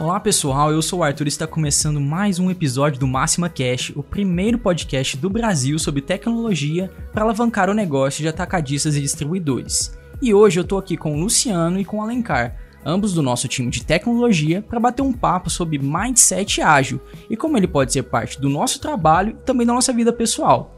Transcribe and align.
Olá 0.00 0.20
pessoal, 0.20 0.70
eu 0.70 0.80
sou 0.80 1.00
o 1.00 1.02
Arthur 1.02 1.26
e 1.26 1.28
está 1.28 1.44
começando 1.44 2.00
mais 2.00 2.38
um 2.38 2.52
episódio 2.52 3.00
do 3.00 3.06
Máxima 3.08 3.48
Cash, 3.48 3.90
o 3.96 4.02
primeiro 4.02 4.56
podcast 4.56 5.16
do 5.16 5.28
Brasil 5.28 5.76
sobre 5.76 6.00
tecnologia 6.00 6.88
para 7.12 7.24
alavancar 7.24 7.68
o 7.68 7.74
negócio 7.74 8.22
de 8.22 8.28
atacadistas 8.28 8.94
e 8.94 9.00
distribuidores. 9.00 9.98
E 10.22 10.32
hoje 10.32 10.60
eu 10.60 10.62
estou 10.62 10.78
aqui 10.78 10.96
com 10.96 11.16
o 11.16 11.20
Luciano 11.20 11.80
e 11.80 11.84
com 11.84 11.98
o 11.98 12.00
Alencar, 12.00 12.56
ambos 12.86 13.12
do 13.12 13.22
nosso 13.22 13.48
time 13.48 13.72
de 13.72 13.84
tecnologia, 13.84 14.62
para 14.62 14.78
bater 14.78 15.02
um 15.02 15.12
papo 15.12 15.50
sobre 15.50 15.80
mindset 15.80 16.62
ágil 16.62 17.00
e 17.28 17.36
como 17.36 17.56
ele 17.56 17.66
pode 17.66 17.92
ser 17.92 18.04
parte 18.04 18.40
do 18.40 18.48
nosso 18.48 18.80
trabalho 18.80 19.30
e 19.30 19.44
também 19.44 19.66
da 19.66 19.72
nossa 19.72 19.92
vida 19.92 20.12
pessoal. 20.12 20.76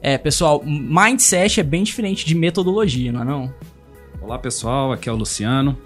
É, 0.00 0.16
pessoal, 0.16 0.62
mindset 0.64 1.58
é 1.58 1.64
bem 1.64 1.82
diferente 1.82 2.24
de 2.24 2.36
metodologia, 2.36 3.10
não 3.10 3.22
é 3.22 3.24
não? 3.24 3.54
Olá 4.22 4.38
pessoal, 4.38 4.92
aqui 4.92 5.08
é 5.08 5.12
o 5.12 5.16
Luciano. 5.16 5.76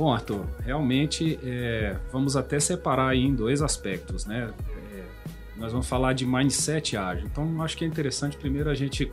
Bom, 0.00 0.14
Arthur, 0.14 0.46
realmente 0.64 1.38
é, 1.44 1.94
vamos 2.10 2.34
até 2.34 2.58
separar 2.58 3.08
aí 3.08 3.22
em 3.22 3.34
dois 3.34 3.60
aspectos, 3.60 4.24
né? 4.24 4.50
É, 4.94 5.04
nós 5.58 5.72
vamos 5.72 5.86
falar 5.86 6.14
de 6.14 6.24
mindset 6.24 6.96
ágil. 6.96 7.26
Então, 7.26 7.62
acho 7.62 7.76
que 7.76 7.84
é 7.84 7.86
interessante 7.86 8.38
primeiro 8.38 8.70
a 8.70 8.74
gente 8.74 9.04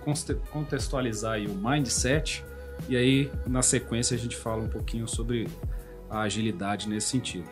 contextualizar 0.50 1.34
aí 1.34 1.46
o 1.46 1.54
mindset 1.54 2.42
e 2.88 2.96
aí 2.96 3.30
na 3.46 3.62
sequência 3.62 4.16
a 4.16 4.18
gente 4.18 4.38
fala 4.38 4.64
um 4.64 4.70
pouquinho 4.70 5.10
sobre 5.10 5.50
a 6.10 6.22
agilidade 6.22 6.88
nesse 6.88 7.08
sentido. 7.08 7.50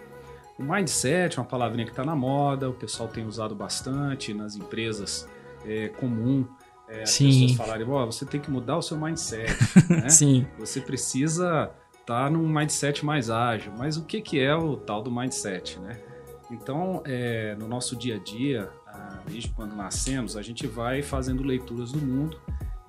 O 0.58 0.64
mindset 0.64 1.38
é 1.38 1.42
uma 1.42 1.46
palavrinha 1.46 1.84
que 1.84 1.92
está 1.92 2.06
na 2.06 2.16
moda, 2.16 2.70
o 2.70 2.74
pessoal 2.74 3.10
tem 3.10 3.26
usado 3.26 3.54
bastante 3.54 4.34
nas 4.34 4.56
empresas, 4.56 5.28
é 5.66 5.90
comum 5.90 6.48
é, 6.88 7.04
as 7.04 7.10
Sim. 7.10 7.28
pessoas 7.28 7.52
falarem, 7.58 7.86
oh, 7.86 8.06
você 8.06 8.26
tem 8.26 8.40
que 8.40 8.50
mudar 8.50 8.78
o 8.78 8.82
seu 8.82 8.96
mindset, 8.96 9.52
né? 9.90 10.08
Sim. 10.08 10.48
Você 10.58 10.80
precisa 10.80 11.70
tá 12.06 12.30
num 12.30 12.48
mindset 12.48 13.06
mais 13.06 13.30
ágil. 13.30 13.74
Mas 13.78 13.98
o 13.98 14.04
que, 14.04 14.22
que 14.22 14.40
é 14.40 14.56
o 14.56 14.76
tal 14.76 15.02
do 15.02 15.12
mindset, 15.12 15.80
né? 15.80 16.00
Então, 16.52 17.02
é, 17.06 17.56
no 17.56 17.68
nosso 17.68 17.96
dia 17.96 18.16
a 18.16 18.20
dia, 18.20 18.70
ah, 18.88 19.20
desde 19.26 19.50
quando 19.50 19.76
nascemos, 19.76 20.38
a 20.38 20.42
gente 20.42 20.68
vai 20.68 21.02
fazendo 21.02 21.44
leituras 21.44 21.92
do 21.92 22.00
mundo 22.00 22.40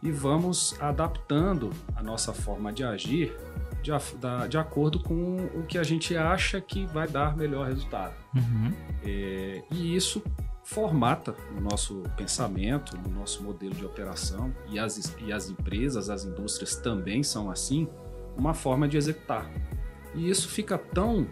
e 0.03 0.11
vamos 0.11 0.77
adaptando 0.81 1.71
a 1.95 2.03
nossa 2.03 2.33
forma 2.33 2.73
de 2.73 2.85
agir 2.85 3.35
de, 3.83 4.49
de 4.49 4.59
acordo 4.59 5.01
com 5.01 5.37
o 5.55 5.63
que 5.63 5.79
a 5.79 5.83
gente 5.83 6.17
acha 6.17 6.61
que 6.61 6.87
vai 6.87 7.07
dar 7.07 7.37
melhor 7.37 7.69
resultado. 7.69 8.15
Uhum. 8.35 8.73
É, 9.05 9.63
e 9.71 9.95
isso 9.95 10.23
formata 10.65 11.37
no 11.55 11.61
nosso 11.61 12.03
pensamento, 12.17 12.97
no 12.99 13.15
nosso 13.15 13.43
modelo 13.45 13.75
de 13.75 13.85
operação, 13.85 14.53
e 14.69 14.79
as, 14.79 15.15
e 15.21 15.33
as 15.33 15.49
empresas, 15.49 16.11
as 16.11 16.25
indústrias 16.25 16.75
também 16.75 17.23
são 17.23 17.49
assim, 17.49 17.89
uma 18.37 18.55
forma 18.55 18.87
de 18.89 18.97
executar. 18.97 19.51
E 20.15 20.31
isso 20.31 20.49
fica 20.49 20.79
tão 20.79 21.27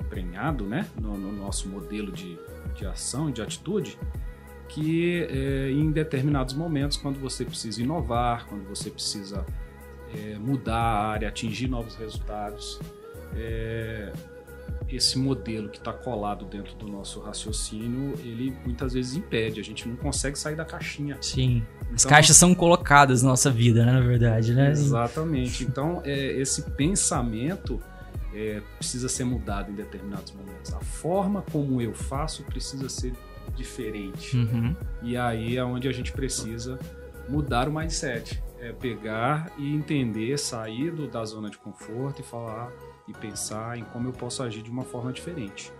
emprenhado 0.00 0.64
né, 0.64 0.86
no, 1.00 1.16
no 1.16 1.32
nosso 1.32 1.68
modelo 1.68 2.12
de, 2.12 2.38
de 2.74 2.86
ação 2.86 3.28
e 3.28 3.32
de 3.32 3.42
atitude 3.42 3.98
que 4.68 5.26
é, 5.28 5.70
em 5.70 5.90
determinados 5.90 6.54
momentos, 6.54 6.96
quando 6.96 7.20
você 7.20 7.44
precisa 7.44 7.82
inovar, 7.82 8.46
quando 8.46 8.66
você 8.66 8.90
precisa 8.90 9.44
é, 10.14 10.38
mudar 10.38 10.76
a 10.76 11.08
área, 11.08 11.28
atingir 11.28 11.68
novos 11.68 11.94
resultados, 11.94 12.80
é, 13.34 14.12
esse 14.88 15.18
modelo 15.18 15.68
que 15.68 15.78
está 15.78 15.92
colado 15.92 16.44
dentro 16.44 16.74
do 16.74 16.86
nosso 16.86 17.20
raciocínio, 17.20 18.14
ele 18.20 18.54
muitas 18.64 18.92
vezes 18.92 19.14
impede, 19.14 19.58
a 19.58 19.64
gente 19.64 19.88
não 19.88 19.96
consegue 19.96 20.38
sair 20.38 20.54
da 20.54 20.64
caixinha. 20.64 21.16
Sim. 21.20 21.64
Então, 21.80 21.94
As 21.94 22.04
caixas 22.04 22.36
são 22.36 22.54
colocadas 22.54 23.22
na 23.22 23.30
nossa 23.30 23.50
vida, 23.50 23.86
né, 23.86 23.92
na 23.92 24.00
verdade, 24.00 24.54
né? 24.54 24.70
Exatamente. 24.70 25.64
Então, 25.64 26.02
é, 26.04 26.32
esse 26.38 26.62
pensamento 26.72 27.80
é, 28.34 28.60
precisa 28.78 29.08
ser 29.08 29.24
mudado 29.24 29.70
em 29.70 29.74
determinados 29.74 30.32
momentos. 30.32 30.72
A 30.74 30.80
forma 30.80 31.42
como 31.50 31.80
eu 31.80 31.94
faço 31.94 32.42
precisa 32.44 32.88
ser 32.88 33.12
diferente. 33.54 34.36
Uhum. 34.36 34.74
E 35.02 35.16
aí 35.16 35.56
é 35.56 35.64
onde 35.64 35.88
a 35.88 35.92
gente 35.92 36.12
precisa 36.12 36.78
mudar 37.28 37.68
o 37.68 37.72
mindset. 37.72 38.42
É 38.60 38.72
pegar 38.72 39.50
e 39.58 39.74
entender, 39.74 40.38
sair 40.38 40.92
do, 40.92 41.08
da 41.08 41.24
zona 41.24 41.50
de 41.50 41.58
conforto 41.58 42.20
e 42.20 42.24
falar 42.24 42.70
e 43.08 43.12
pensar 43.12 43.78
em 43.78 43.84
como 43.84 44.08
eu 44.08 44.12
posso 44.12 44.42
agir 44.42 44.62
de 44.62 44.70
uma 44.70 44.84
forma 44.84 45.12
diferente. 45.12 45.72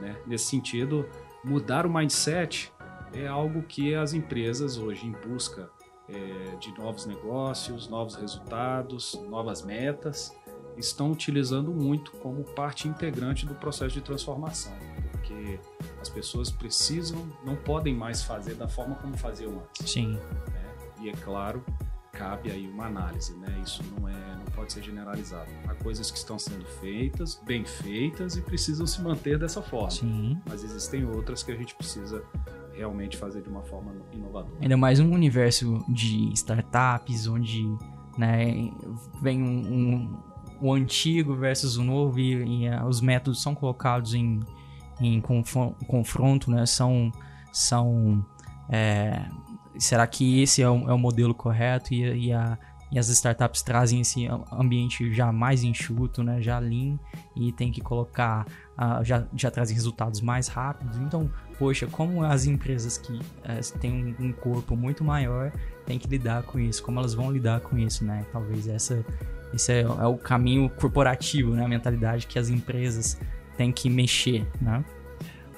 Né? 0.00 0.16
Nesse 0.26 0.46
sentido, 0.46 1.08
mudar 1.44 1.86
o 1.86 1.92
mindset 1.92 2.72
é 3.12 3.26
algo 3.26 3.62
que 3.62 3.94
as 3.94 4.12
empresas 4.12 4.76
hoje, 4.76 5.06
em 5.06 5.12
busca 5.12 5.70
é, 6.08 6.56
de 6.56 6.76
novos 6.78 7.06
negócios, 7.06 7.88
novos 7.88 8.14
resultados, 8.14 9.14
novas 9.28 9.62
metas, 9.62 10.34
estão 10.76 11.10
utilizando 11.10 11.72
muito 11.72 12.12
como 12.12 12.44
parte 12.44 12.86
integrante 12.86 13.44
do 13.44 13.54
processo 13.54 13.94
de 13.94 14.00
transformação, 14.00 14.72
porque 15.10 15.58
as 16.00 16.08
pessoas 16.08 16.50
precisam, 16.50 17.26
não 17.44 17.56
podem 17.56 17.94
mais 17.94 18.22
fazer 18.22 18.54
da 18.54 18.68
forma 18.68 18.94
como 18.96 19.16
faziam 19.16 19.52
antes. 19.52 19.90
Sim. 19.90 20.12
Né? 20.12 20.74
E 21.00 21.08
é 21.08 21.12
claro, 21.12 21.64
cabe 22.18 22.50
aí 22.50 22.68
uma 22.68 22.86
análise, 22.86 23.36
né? 23.38 23.62
Isso 23.64 23.82
não 23.96 24.08
é, 24.08 24.12
não 24.12 24.44
pode 24.52 24.72
ser 24.72 24.82
generalizado. 24.82 25.48
Há 25.68 25.74
coisas 25.74 26.10
que 26.10 26.18
estão 26.18 26.38
sendo 26.38 26.64
feitas, 26.80 27.40
bem 27.46 27.64
feitas 27.64 28.36
e 28.36 28.42
precisam 28.42 28.86
se 28.86 29.00
manter 29.00 29.38
dessa 29.38 29.62
forma. 29.62 29.90
Sim. 29.90 30.38
Mas 30.48 30.64
existem 30.64 31.06
outras 31.06 31.44
que 31.44 31.52
a 31.52 31.56
gente 31.56 31.74
precisa 31.76 32.22
realmente 32.72 33.16
fazer 33.16 33.40
de 33.42 33.48
uma 33.48 33.62
forma 33.62 33.94
inovadora. 34.12 34.56
Ainda 34.60 34.76
mais 34.76 34.98
um 34.98 35.12
universo 35.12 35.84
de 35.88 36.32
startups 36.32 37.28
onde, 37.28 37.64
né, 38.16 38.70
vem 39.22 39.42
um, 39.42 39.72
um 39.72 40.28
o 40.60 40.72
antigo 40.72 41.36
versus 41.36 41.76
o 41.76 41.84
novo 41.84 42.18
e, 42.18 42.64
e 42.64 42.68
uh, 42.68 42.84
os 42.84 43.00
métodos 43.00 43.40
são 43.40 43.54
colocados 43.54 44.12
em, 44.12 44.40
em 45.00 45.20
confronto, 45.20 46.50
né? 46.50 46.66
São 46.66 47.12
são 47.52 48.26
é, 48.68 49.24
será 49.78 50.06
que 50.06 50.42
esse 50.42 50.60
é 50.60 50.68
o, 50.68 50.90
é 50.90 50.92
o 50.92 50.98
modelo 50.98 51.34
correto? 51.34 51.94
E, 51.94 52.26
e, 52.26 52.32
a, 52.32 52.58
e, 52.90 52.98
as 52.98 53.08
startups 53.08 53.62
trazem 53.62 54.00
esse 54.00 54.28
ambiente 54.52 55.12
já 55.14 55.32
mais 55.32 55.62
enxuto, 55.62 56.22
né, 56.22 56.42
já 56.42 56.58
lean 56.58 56.98
e 57.36 57.52
tem 57.52 57.70
que 57.70 57.80
colocar, 57.80 58.46
uh, 58.76 59.04
já, 59.04 59.24
já 59.34 59.50
trazem 59.50 59.74
resultados 59.74 60.20
mais 60.20 60.48
rápidos. 60.48 60.98
Então, 60.98 61.30
poxa, 61.58 61.86
como 61.86 62.24
as 62.24 62.44
empresas 62.44 62.98
que 62.98 63.12
uh, 63.12 63.78
têm 63.78 64.16
um, 64.18 64.26
um, 64.26 64.32
corpo 64.32 64.76
muito 64.76 65.04
maior 65.04 65.52
têm 65.86 65.98
que 65.98 66.08
lidar 66.08 66.42
com 66.42 66.58
isso, 66.58 66.82
como 66.82 66.98
elas 66.98 67.14
vão 67.14 67.30
lidar 67.30 67.60
com 67.60 67.78
isso, 67.78 68.04
né? 68.04 68.26
Talvez 68.32 68.66
essa, 68.68 69.04
esse 69.54 69.72
é, 69.72 69.80
é 69.80 70.06
o 70.06 70.16
caminho 70.16 70.68
corporativo, 70.68 71.54
né, 71.54 71.64
a 71.64 71.68
mentalidade 71.68 72.26
que 72.26 72.38
as 72.38 72.48
empresas 72.48 73.18
têm 73.56 73.72
que 73.72 73.88
mexer, 73.88 74.46
né? 74.60 74.84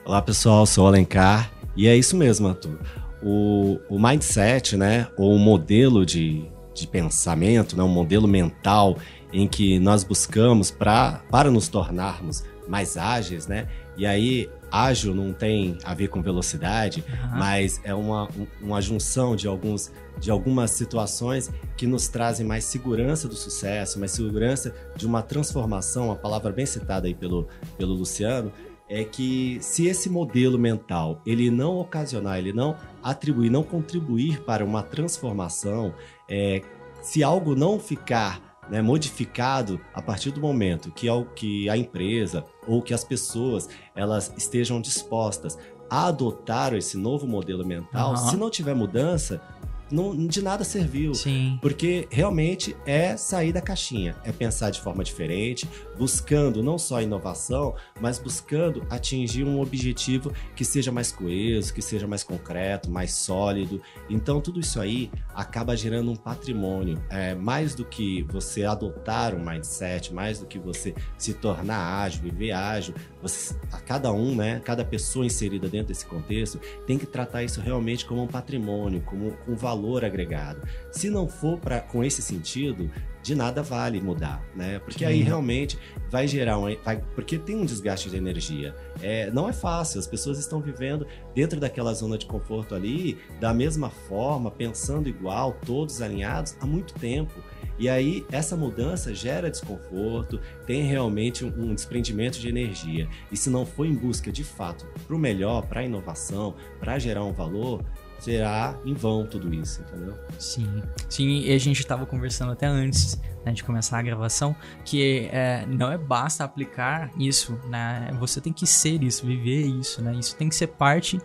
Olá 0.04 0.20
pessoal, 0.22 0.66
sou 0.66 0.84
o 0.84 0.88
Alencar. 0.88 1.50
E 1.76 1.86
é 1.86 1.96
isso 1.96 2.16
mesmo, 2.16 2.48
Arthur 2.48 2.78
o, 3.22 3.78
o 3.88 3.98
mindset, 3.98 4.76
né, 4.76 5.08
ou 5.16 5.34
o 5.34 5.38
modelo 5.38 6.04
de, 6.04 6.44
de 6.74 6.86
pensamento, 6.86 7.76
né, 7.76 7.82
um 7.82 7.88
modelo 7.88 8.26
mental 8.26 8.96
em 9.32 9.46
que 9.46 9.78
nós 9.78 10.02
buscamos 10.02 10.70
pra, 10.70 11.22
para 11.30 11.50
nos 11.50 11.68
tornarmos 11.68 12.44
mais 12.66 12.96
ágeis, 12.96 13.46
né? 13.46 13.66
E 13.96 14.06
aí, 14.06 14.48
ágil 14.70 15.14
não 15.14 15.32
tem 15.32 15.76
a 15.84 15.92
ver 15.92 16.08
com 16.08 16.22
velocidade, 16.22 17.04
uhum. 17.06 17.38
mas 17.38 17.80
é 17.84 17.94
uma, 17.94 18.28
uma 18.60 18.80
junção 18.80 19.34
de, 19.34 19.46
alguns, 19.48 19.92
de 20.18 20.30
algumas 20.30 20.70
situações 20.70 21.50
que 21.76 21.86
nos 21.86 22.08
trazem 22.08 22.46
mais 22.46 22.64
segurança 22.64 23.28
do 23.28 23.34
sucesso, 23.34 23.98
mais 23.98 24.12
segurança 24.12 24.72
de 24.96 25.06
uma 25.06 25.22
transformação, 25.22 26.10
a 26.10 26.16
palavra 26.16 26.52
bem 26.52 26.64
citada 26.64 27.08
aí 27.08 27.14
pelo, 27.14 27.48
pelo 27.76 27.92
Luciano, 27.92 28.52
é 28.90 29.04
que 29.04 29.58
se 29.60 29.86
esse 29.86 30.10
modelo 30.10 30.58
mental 30.58 31.22
ele 31.24 31.48
não 31.48 31.78
ocasionar, 31.78 32.38
ele 32.38 32.52
não 32.52 32.76
atribuir, 33.00 33.48
não 33.48 33.62
contribuir 33.62 34.42
para 34.42 34.64
uma 34.64 34.82
transformação, 34.82 35.94
é, 36.28 36.60
se 37.00 37.22
algo 37.22 37.54
não 37.54 37.78
ficar 37.78 38.58
né, 38.68 38.82
modificado 38.82 39.80
a 39.94 40.02
partir 40.02 40.32
do 40.32 40.40
momento 40.40 40.90
que, 40.90 41.08
ao, 41.08 41.24
que 41.24 41.70
a 41.70 41.76
empresa 41.76 42.44
ou 42.66 42.82
que 42.82 42.92
as 42.92 43.04
pessoas 43.04 43.68
elas 43.94 44.32
estejam 44.36 44.80
dispostas 44.80 45.56
a 45.88 46.06
adotar 46.08 46.74
esse 46.74 46.96
novo 46.96 47.26
modelo 47.26 47.64
mental, 47.64 48.10
uhum. 48.10 48.16
se 48.16 48.36
não 48.36 48.50
tiver 48.50 48.74
mudança, 48.74 49.40
não, 49.90 50.16
de 50.16 50.42
nada 50.42 50.64
serviu. 50.64 51.14
Sim. 51.14 51.58
Porque 51.60 52.06
realmente 52.10 52.76
é 52.86 53.16
sair 53.16 53.52
da 53.52 53.60
caixinha, 53.60 54.16
é 54.24 54.32
pensar 54.32 54.70
de 54.70 54.80
forma 54.80 55.02
diferente, 55.02 55.68
buscando 55.98 56.62
não 56.62 56.78
só 56.78 57.02
inovação, 57.02 57.74
mas 58.00 58.18
buscando 58.18 58.86
atingir 58.88 59.44
um 59.44 59.60
objetivo 59.60 60.32
que 60.54 60.64
seja 60.64 60.90
mais 60.90 61.12
coeso, 61.12 61.74
que 61.74 61.82
seja 61.82 62.06
mais 62.06 62.22
concreto, 62.22 62.90
mais 62.90 63.12
sólido. 63.12 63.82
Então, 64.08 64.40
tudo 64.40 64.60
isso 64.60 64.80
aí 64.80 65.10
acaba 65.34 65.76
gerando 65.76 66.10
um 66.10 66.16
patrimônio. 66.16 67.02
É, 67.10 67.34
mais 67.34 67.74
do 67.74 67.84
que 67.84 68.22
você 68.24 68.64
adotar 68.64 69.34
um 69.34 69.44
mindset, 69.44 70.12
mais 70.12 70.38
do 70.38 70.46
que 70.46 70.58
você 70.58 70.94
se 71.18 71.34
tornar 71.34 72.02
ágil, 72.02 72.22
viver 72.22 72.52
ágil, 72.52 72.94
você, 73.20 73.54
a 73.72 73.78
cada 73.78 74.12
um, 74.12 74.34
né, 74.34 74.60
cada 74.64 74.84
pessoa 74.84 75.26
inserida 75.26 75.68
dentro 75.68 75.88
desse 75.88 76.06
contexto, 76.06 76.60
tem 76.86 76.98
que 76.98 77.06
tratar 77.06 77.42
isso 77.44 77.60
realmente 77.60 78.06
como 78.06 78.22
um 78.22 78.26
patrimônio, 78.26 79.02
como 79.02 79.36
um 79.46 79.54
valor 79.54 79.79
valor 79.80 80.04
agregado. 80.04 80.60
Se 80.92 81.08
não 81.08 81.26
for 81.26 81.58
pra, 81.58 81.80
com 81.80 82.04
esse 82.04 82.20
sentido, 82.20 82.90
de 83.22 83.34
nada 83.34 83.62
vale 83.62 84.00
mudar, 84.00 84.42
né? 84.54 84.78
Porque 84.78 85.00
Sim. 85.00 85.06
aí 85.06 85.22
realmente 85.22 85.78
vai 86.10 86.26
gerar 86.26 86.58
um. 86.58 86.74
Vai, 86.82 87.02
porque 87.14 87.38
tem 87.38 87.56
um 87.56 87.64
desgaste 87.64 88.08
de 88.08 88.16
energia. 88.16 88.74
É, 89.02 89.30
não 89.30 89.48
é 89.48 89.52
fácil, 89.52 89.98
as 89.98 90.06
pessoas 90.06 90.38
estão 90.38 90.60
vivendo 90.60 91.06
dentro 91.34 91.60
daquela 91.60 91.92
zona 91.92 92.16
de 92.16 92.26
conforto 92.26 92.74
ali, 92.74 93.18
da 93.38 93.52
mesma 93.52 93.90
forma, 93.90 94.50
pensando 94.50 95.08
igual, 95.08 95.56
todos 95.66 96.00
alinhados, 96.00 96.56
há 96.60 96.66
muito 96.66 96.94
tempo. 96.94 97.42
E 97.78 97.88
aí, 97.88 98.26
essa 98.30 98.56
mudança 98.56 99.14
gera 99.14 99.50
desconforto, 99.50 100.38
tem 100.66 100.82
realmente 100.82 101.44
um, 101.44 101.70
um 101.70 101.74
desprendimento 101.74 102.38
de 102.38 102.48
energia. 102.48 103.08
E 103.32 103.36
se 103.36 103.48
não 103.48 103.64
for 103.64 103.86
em 103.86 103.94
busca 103.94 104.30
de 104.30 104.44
fato 104.44 104.86
para 105.06 105.16
o 105.16 105.18
melhor, 105.18 105.66
para 105.66 105.80
a 105.80 105.84
inovação, 105.84 106.54
para 106.78 106.98
gerar 106.98 107.24
um 107.24 107.32
valor, 107.32 107.82
será 108.20 108.78
em 108.84 108.94
vão 108.94 109.26
tudo 109.26 109.52
isso, 109.52 109.82
entendeu? 109.82 110.14
Sim, 110.38 110.82
sim, 111.08 111.40
e 111.40 111.52
a 111.52 111.58
gente 111.58 111.80
estava 111.80 112.06
conversando 112.06 112.52
até 112.52 112.66
antes 112.66 113.20
né, 113.44 113.52
de 113.52 113.64
começar 113.64 113.98
a 113.98 114.02
gravação, 114.02 114.54
que 114.84 115.28
é, 115.32 115.64
não 115.66 115.90
é 115.90 115.98
basta 115.98 116.44
aplicar 116.44 117.10
isso, 117.18 117.58
né? 117.68 118.10
Você 118.18 118.40
tem 118.40 118.52
que 118.52 118.66
ser 118.66 119.02
isso, 119.02 119.26
viver 119.26 119.66
isso, 119.66 120.02
né? 120.02 120.14
Isso 120.14 120.36
tem 120.36 120.48
que 120.48 120.54
ser 120.54 120.68
parte 120.68 121.18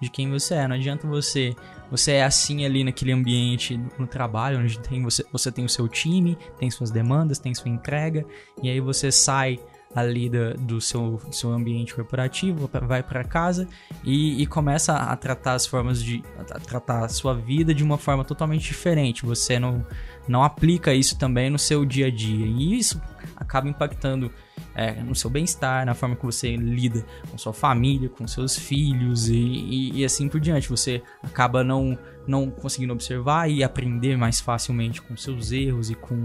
de 0.00 0.08
quem 0.08 0.30
você 0.30 0.54
é. 0.54 0.68
Não 0.68 0.76
adianta 0.76 1.06
você 1.06 1.54
você 1.90 2.12
é 2.12 2.24
assim 2.24 2.66
ali 2.66 2.84
naquele 2.84 3.12
ambiente 3.12 3.80
no 3.98 4.06
trabalho, 4.06 4.60
onde 4.60 4.78
tem 4.78 5.02
você, 5.02 5.24
você 5.32 5.50
tem 5.50 5.64
o 5.64 5.68
seu 5.68 5.88
time, 5.88 6.36
tem 6.58 6.70
suas 6.70 6.90
demandas, 6.90 7.38
tem 7.38 7.54
sua 7.54 7.70
entrega, 7.70 8.26
e 8.62 8.68
aí 8.68 8.78
você 8.78 9.10
sai 9.10 9.58
ali 9.94 10.28
do, 10.28 10.54
do 10.54 10.80
seu, 10.80 11.20
do 11.24 11.34
seu 11.34 11.52
ambiente 11.52 11.94
corporativo, 11.94 12.70
vai 12.86 13.02
para 13.02 13.24
casa 13.24 13.66
e, 14.04 14.42
e, 14.42 14.46
começa 14.46 14.94
a 14.94 15.16
tratar 15.16 15.54
as 15.54 15.66
formas 15.66 16.02
de 16.02 16.22
a 16.38 16.58
tratar 16.58 17.04
a 17.04 17.08
sua 17.08 17.34
vida 17.34 17.74
de 17.74 17.82
uma 17.82 17.96
forma 17.96 18.24
totalmente 18.24 18.64
diferente. 18.64 19.24
Você 19.24 19.58
não, 19.58 19.84
não 20.28 20.42
aplica 20.42 20.92
isso 20.92 21.18
também 21.18 21.48
no 21.48 21.58
seu 21.58 21.84
dia 21.84 22.06
a 22.06 22.10
dia 22.10 22.46
e 22.46 22.78
isso 22.78 23.00
acaba 23.36 23.68
impactando 23.68 24.30
é, 24.74 24.92
no 25.02 25.14
seu 25.14 25.30
bem-estar, 25.30 25.86
na 25.86 25.94
forma 25.94 26.14
que 26.14 26.24
você 26.24 26.54
lida 26.54 27.04
com 27.30 27.38
sua 27.38 27.52
família, 27.52 28.08
com 28.08 28.26
seus 28.26 28.56
filhos 28.56 29.28
e, 29.28 29.36
e, 29.36 30.00
e 30.00 30.04
assim 30.04 30.28
por 30.28 30.38
diante. 30.38 30.68
Você 30.68 31.02
acaba 31.22 31.64
não 31.64 31.98
não 32.26 32.50
conseguindo 32.50 32.92
observar 32.92 33.50
e 33.50 33.64
aprender 33.64 34.16
mais 34.18 34.38
facilmente 34.38 35.00
com 35.00 35.16
seus 35.16 35.50
erros 35.50 35.88
e 35.88 35.94
com 35.94 36.22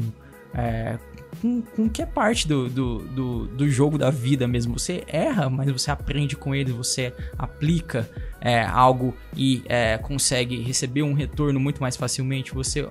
é, 0.53 0.97
com, 1.41 1.61
com 1.61 1.89
que 1.89 2.01
é 2.01 2.05
parte 2.05 2.47
do, 2.47 2.69
do, 2.69 2.99
do, 2.99 3.47
do, 3.47 3.69
jogo 3.69 3.97
da 3.97 4.09
vida 4.09 4.47
mesmo. 4.47 4.77
Você 4.77 5.03
erra, 5.07 5.49
mas 5.49 5.71
você 5.71 5.91
aprende 5.91 6.35
com 6.35 6.53
ele, 6.53 6.71
você 6.71 7.13
aplica 7.37 8.09
é, 8.39 8.63
algo 8.63 9.15
e 9.35 9.63
é, 9.65 9.97
consegue 9.97 10.61
receber 10.61 11.03
um 11.03 11.13
retorno 11.13 11.59
muito 11.59 11.81
mais 11.81 11.95
facilmente. 11.95 12.53
Você 12.53 12.87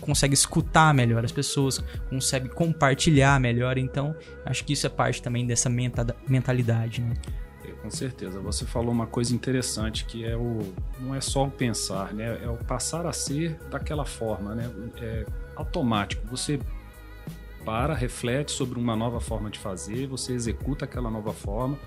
consegue 0.00 0.34
escutar 0.34 0.92
melhor 0.92 1.24
as 1.24 1.32
pessoas, 1.32 1.82
consegue 2.10 2.48
compartilhar 2.48 3.38
melhor. 3.40 3.78
Então, 3.78 4.14
acho 4.44 4.64
que 4.64 4.72
isso 4.72 4.86
é 4.86 4.90
parte 4.90 5.22
também 5.22 5.46
dessa 5.46 5.70
mentalidade, 6.28 7.00
né? 7.00 7.14
É, 7.64 7.70
com 7.72 7.90
certeza. 7.90 8.40
Você 8.40 8.64
falou 8.66 8.90
uma 8.90 9.06
coisa 9.06 9.34
interessante 9.34 10.04
que 10.04 10.24
é 10.24 10.36
o 10.36 10.60
não 11.00 11.14
é 11.14 11.20
só 11.20 11.44
o 11.44 11.50
pensar, 11.50 12.12
né? 12.12 12.38
É 12.42 12.48
o 12.48 12.56
passar 12.56 13.06
a 13.06 13.12
ser 13.12 13.58
daquela 13.70 14.04
forma, 14.04 14.54
né? 14.54 14.70
É 15.00 15.24
automático. 15.56 16.26
Você 16.26 16.58
para, 17.64 17.94
reflete 17.94 18.52
sobre 18.52 18.78
uma 18.78 18.94
nova 18.94 19.20
forma 19.20 19.50
de 19.50 19.58
fazer, 19.58 20.06
você 20.06 20.32
executa 20.32 20.84
aquela 20.84 21.10
nova 21.10 21.32
forma, 21.32 21.78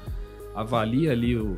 avalia 0.56 1.12
ali 1.12 1.38
o, 1.38 1.57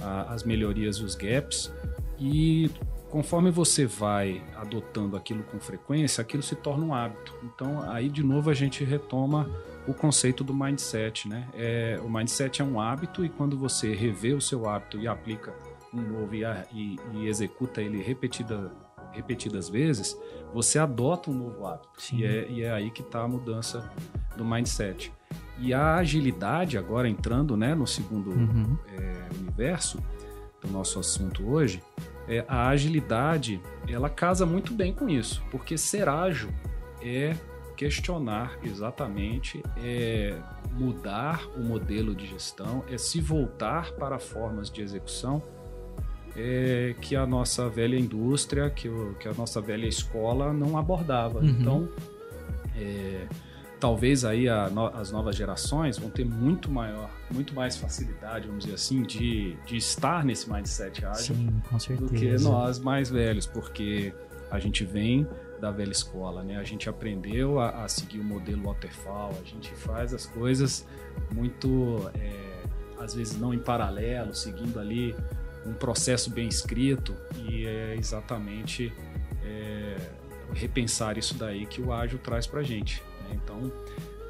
a, 0.00 0.32
as 0.32 0.44
melhorias 0.44 0.96
e 0.96 1.04
os 1.04 1.14
gaps 1.14 1.72
e 2.18 2.70
conforme 3.10 3.50
você 3.50 3.86
vai 3.86 4.42
adotando 4.56 5.16
aquilo 5.16 5.42
com 5.44 5.58
frequência, 5.58 6.20
aquilo 6.20 6.42
se 6.42 6.54
torna 6.54 6.84
um 6.84 6.94
hábito. 6.94 7.34
Então 7.42 7.90
aí 7.90 8.08
de 8.08 8.22
novo 8.22 8.50
a 8.50 8.54
gente 8.54 8.84
retoma 8.84 9.50
o 9.86 9.94
conceito 9.94 10.44
do 10.44 10.52
mindset, 10.52 11.26
né? 11.28 11.48
É, 11.54 11.98
o 12.04 12.10
mindset 12.10 12.60
é 12.60 12.64
um 12.64 12.78
hábito 12.78 13.24
e 13.24 13.28
quando 13.28 13.56
você 13.56 13.94
revê 13.94 14.34
o 14.34 14.40
seu 14.40 14.68
hábito 14.68 14.98
e 14.98 15.08
aplica 15.08 15.54
um 15.92 16.02
novo 16.02 16.34
e, 16.34 16.42
e, 16.72 16.96
e 17.14 17.28
executa 17.28 17.80
ele 17.80 18.02
repetida, 18.02 18.70
repetidas 19.12 19.68
vezes, 19.68 20.16
você 20.52 20.78
adota 20.78 21.30
um 21.30 21.34
novo 21.34 21.66
hábito. 21.66 21.88
E 22.12 22.24
é, 22.24 22.50
e 22.50 22.62
é, 22.62 22.70
aí 22.70 22.90
que 22.90 23.02
está 23.02 23.22
a 23.22 23.28
mudança 23.28 23.90
do 24.36 24.44
mindset. 24.44 25.12
E 25.58 25.74
a 25.74 25.96
agilidade, 25.96 26.78
agora 26.78 27.08
entrando 27.08 27.56
né, 27.56 27.74
no 27.74 27.86
segundo 27.86 28.30
uhum. 28.30 28.78
é, 28.96 29.28
universo 29.38 29.98
do 30.60 30.68
nosso 30.68 30.98
assunto 30.98 31.48
hoje, 31.48 31.82
é, 32.28 32.44
a 32.46 32.68
agilidade 32.68 33.60
ela 33.88 34.08
casa 34.08 34.44
muito 34.44 34.72
bem 34.72 34.92
com 34.92 35.08
isso, 35.08 35.42
porque 35.50 35.76
ser 35.76 36.08
ágil 36.08 36.50
é 37.02 37.34
questionar 37.76 38.58
exatamente, 38.62 39.62
é 39.76 40.36
mudar 40.72 41.46
o 41.56 41.60
modelo 41.60 42.14
de 42.14 42.26
gestão, 42.26 42.84
é 42.90 42.98
se 42.98 43.20
voltar 43.20 43.92
para 43.92 44.18
formas 44.18 44.70
de 44.70 44.82
execução 44.82 45.42
é, 46.36 46.94
que 47.00 47.16
a 47.16 47.26
nossa 47.26 47.68
velha 47.68 47.98
indústria, 47.98 48.70
que, 48.70 48.88
o, 48.88 49.14
que 49.14 49.28
a 49.28 49.34
nossa 49.34 49.60
velha 49.60 49.86
escola 49.86 50.52
não 50.52 50.76
abordava. 50.76 51.40
Uhum. 51.40 51.48
Então, 51.48 51.88
é, 52.76 53.26
talvez 53.78 54.24
aí 54.24 54.48
a, 54.48 54.68
no, 54.68 54.86
as 54.86 55.10
novas 55.10 55.36
gerações 55.36 55.98
vão 55.98 56.10
ter 56.10 56.24
muito 56.24 56.70
maior, 56.70 57.10
muito 57.30 57.54
mais 57.54 57.76
facilidade, 57.76 58.46
vamos 58.46 58.64
dizer 58.64 58.74
assim, 58.74 59.02
de, 59.02 59.56
de 59.66 59.76
estar 59.76 60.24
nesse 60.24 60.50
mindset 60.50 61.04
ágil 61.04 61.36
Sim, 61.36 61.96
do 61.96 62.08
que 62.08 62.36
nós 62.42 62.78
mais 62.78 63.10
velhos, 63.10 63.46
porque 63.46 64.12
a 64.50 64.58
gente 64.58 64.84
vem 64.84 65.26
da 65.60 65.70
velha 65.70 65.90
escola, 65.90 66.42
né? 66.42 66.56
A 66.56 66.64
gente 66.64 66.88
aprendeu 66.88 67.58
a, 67.58 67.84
a 67.84 67.88
seguir 67.88 68.20
o 68.20 68.24
modelo 68.24 68.62
waterfall, 68.64 69.32
a 69.40 69.44
gente 69.44 69.70
faz 69.74 70.14
as 70.14 70.26
coisas 70.26 70.86
muito, 71.34 72.10
é, 72.14 73.02
às 73.02 73.14
vezes 73.14 73.38
não 73.38 73.52
em 73.52 73.58
paralelo, 73.58 74.34
seguindo 74.34 74.78
ali 74.78 75.14
um 75.68 75.74
processo 75.74 76.30
bem 76.30 76.48
escrito 76.48 77.14
e 77.48 77.66
é 77.66 77.94
exatamente 77.96 78.92
é, 79.44 79.96
repensar 80.54 81.18
isso 81.18 81.34
daí 81.34 81.66
que 81.66 81.80
o 81.80 81.92
ágil 81.92 82.18
traz 82.18 82.46
para 82.46 82.60
a 82.60 82.62
gente. 82.62 83.02
Né? 83.28 83.38
Então, 83.42 83.72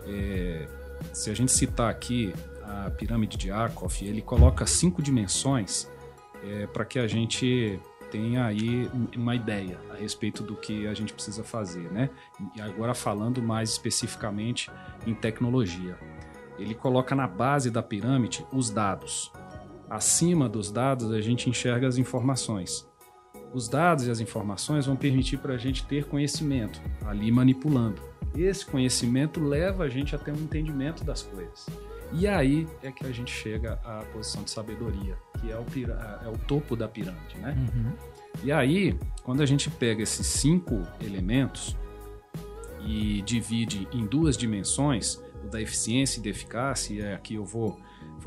é, 0.07 0.67
se 1.13 1.31
a 1.31 1.35
gente 1.35 1.53
citar 1.53 1.91
aqui 1.91 2.35
a 2.63 2.91
pirâmide 2.91 3.37
de 3.37 3.51
Arkoff, 3.51 4.05
ele 4.05 4.21
coloca 4.21 4.67
cinco 4.67 5.03
dimensões 5.03 5.89
é, 6.45 6.67
para 6.67 6.85
que 6.85 6.99
a 6.99 7.07
gente 7.07 7.81
tenha 8.11 8.47
aí 8.47 8.91
uma 9.15 9.35
ideia 9.35 9.79
a 9.91 9.95
respeito 9.95 10.43
do 10.43 10.57
que 10.57 10.87
a 10.87 10.95
gente 10.95 11.13
precisa 11.13 11.45
fazer, 11.45 11.91
né? 11.93 12.09
E 12.57 12.61
agora 12.61 12.95
falando 12.95 13.43
mais 13.43 13.71
especificamente 13.71 14.71
em 15.07 15.15
tecnologia. 15.15 15.99
Ele 16.59 16.75
coloca 16.75 17.15
na 17.15 17.27
base 17.27 17.71
da 17.71 17.83
pirâmide 17.83 18.45
os 18.53 18.71
dados. 18.71 19.31
Acima 19.91 20.49
dos 20.49 20.71
dados, 20.71 21.11
a 21.13 21.21
gente 21.21 21.49
enxerga 21.49 21.87
as 21.87 21.97
informações. 21.97 22.87
Os 23.55 23.69
dados 23.69 24.07
e 24.07 24.11
as 24.11 24.21
informações 24.21 24.85
vão 24.85 24.95
permitir 24.95 25.39
para 25.39 25.55
a 25.55 25.59
gente 25.59 25.85
ter 25.87 26.05
conhecimento, 26.05 26.81
ali 27.07 27.33
manipulando. 27.33 28.03
Esse 28.37 28.67
conhecimento 28.67 29.41
leva 29.41 29.85
a 29.85 29.89
gente 29.89 30.15
a 30.15 30.19
ter 30.19 30.33
um 30.33 30.37
entendimento 30.37 31.03
das 31.03 31.23
coisas. 31.23 31.67
E 32.13 32.27
aí 32.27 32.67
é 32.83 32.93
que 32.93 33.05
a 33.07 33.13
gente 33.13 33.31
chega 33.31 33.75
à 33.85 34.05
posição 34.13 34.43
de 34.43 34.51
sabedoria, 34.51 35.17
que 35.41 35.51
é 35.51 35.57
o, 35.57 35.65
é 36.25 36.29
o 36.29 36.39
topo 36.47 36.77
da 36.77 36.89
pirâmide, 36.89 37.39
né? 37.39 37.57
Uhum. 37.57 37.93
E 38.45 38.53
aí, 38.53 38.99
quando 39.23 39.43
a 39.43 39.47
gente 39.47 39.71
pega 39.71 40.03
esses 40.03 40.27
cinco 40.27 40.87
elementos 41.01 41.77
e 42.85 43.23
divide 43.23 43.89
em 43.93 44.07
duas 44.07 44.37
dimensões, 44.37 45.21
o 45.45 45.49
da 45.49 45.61
eficiência 45.61 46.21
e 46.21 46.23
da 46.23 46.31
eficácia, 46.31 46.95
e 46.95 47.13
aqui 47.13 47.35
eu 47.35 47.45
vou 47.45 47.79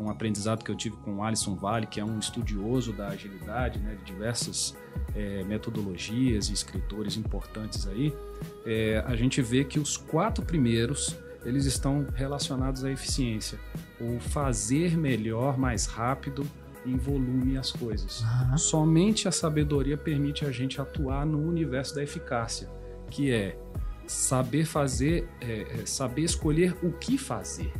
foi 0.02 0.06
um 0.06 0.10
aprendizado 0.10 0.64
que 0.64 0.72
eu 0.72 0.76
tive 0.76 0.96
com 0.98 1.18
o 1.18 1.24
Alisson 1.24 1.56
Vale, 1.56 1.86
que 1.86 2.00
é 2.00 2.06
um 2.06 2.18
estudioso 2.18 2.92
da 2.92 3.10
agilidade, 3.10 3.80
né, 3.80 3.96
de 3.96 4.04
diversas 4.04 4.76
é, 5.16 5.44
metodologias 5.44 6.50
e 6.50 6.54
escritores 6.54 7.16
importantes 7.16 7.88
aí. 7.88 8.14
É, 8.66 9.04
a 9.06 9.16
gente 9.16 9.42
vê 9.42 9.64
que 9.64 9.80
os 9.80 9.96
quatro 9.96 10.44
primeiros 10.44 11.16
eles 11.46 11.66
estão 11.66 12.06
relacionados 12.14 12.84
à 12.84 12.92
eficiência, 12.92 13.60
o 14.00 14.20
fazer 14.20 14.96
melhor, 14.96 15.58
mais 15.58 15.86
rápido, 15.86 16.48
em 16.86 16.98
volume 16.98 17.58
as 17.58 17.72
coisas. 17.72 18.22
Uhum. 18.22 18.58
Somente 18.58 19.28
a 19.28 19.32
sabedoria 19.32 19.98
permite 19.98 20.46
a 20.46 20.52
gente 20.52 20.82
atuar 20.82 21.26
no 21.26 21.40
universo 21.48 21.96
da 21.96 22.04
eficácia, 22.04 22.70
que 23.10 23.32
é 23.32 23.58
saber 24.08 24.66
fazer, 24.66 25.28
é 25.40 25.86
saber 25.86 26.24
escolher 26.24 26.76
o 26.84 26.92
que 26.92 27.18
fazer. 27.18 27.72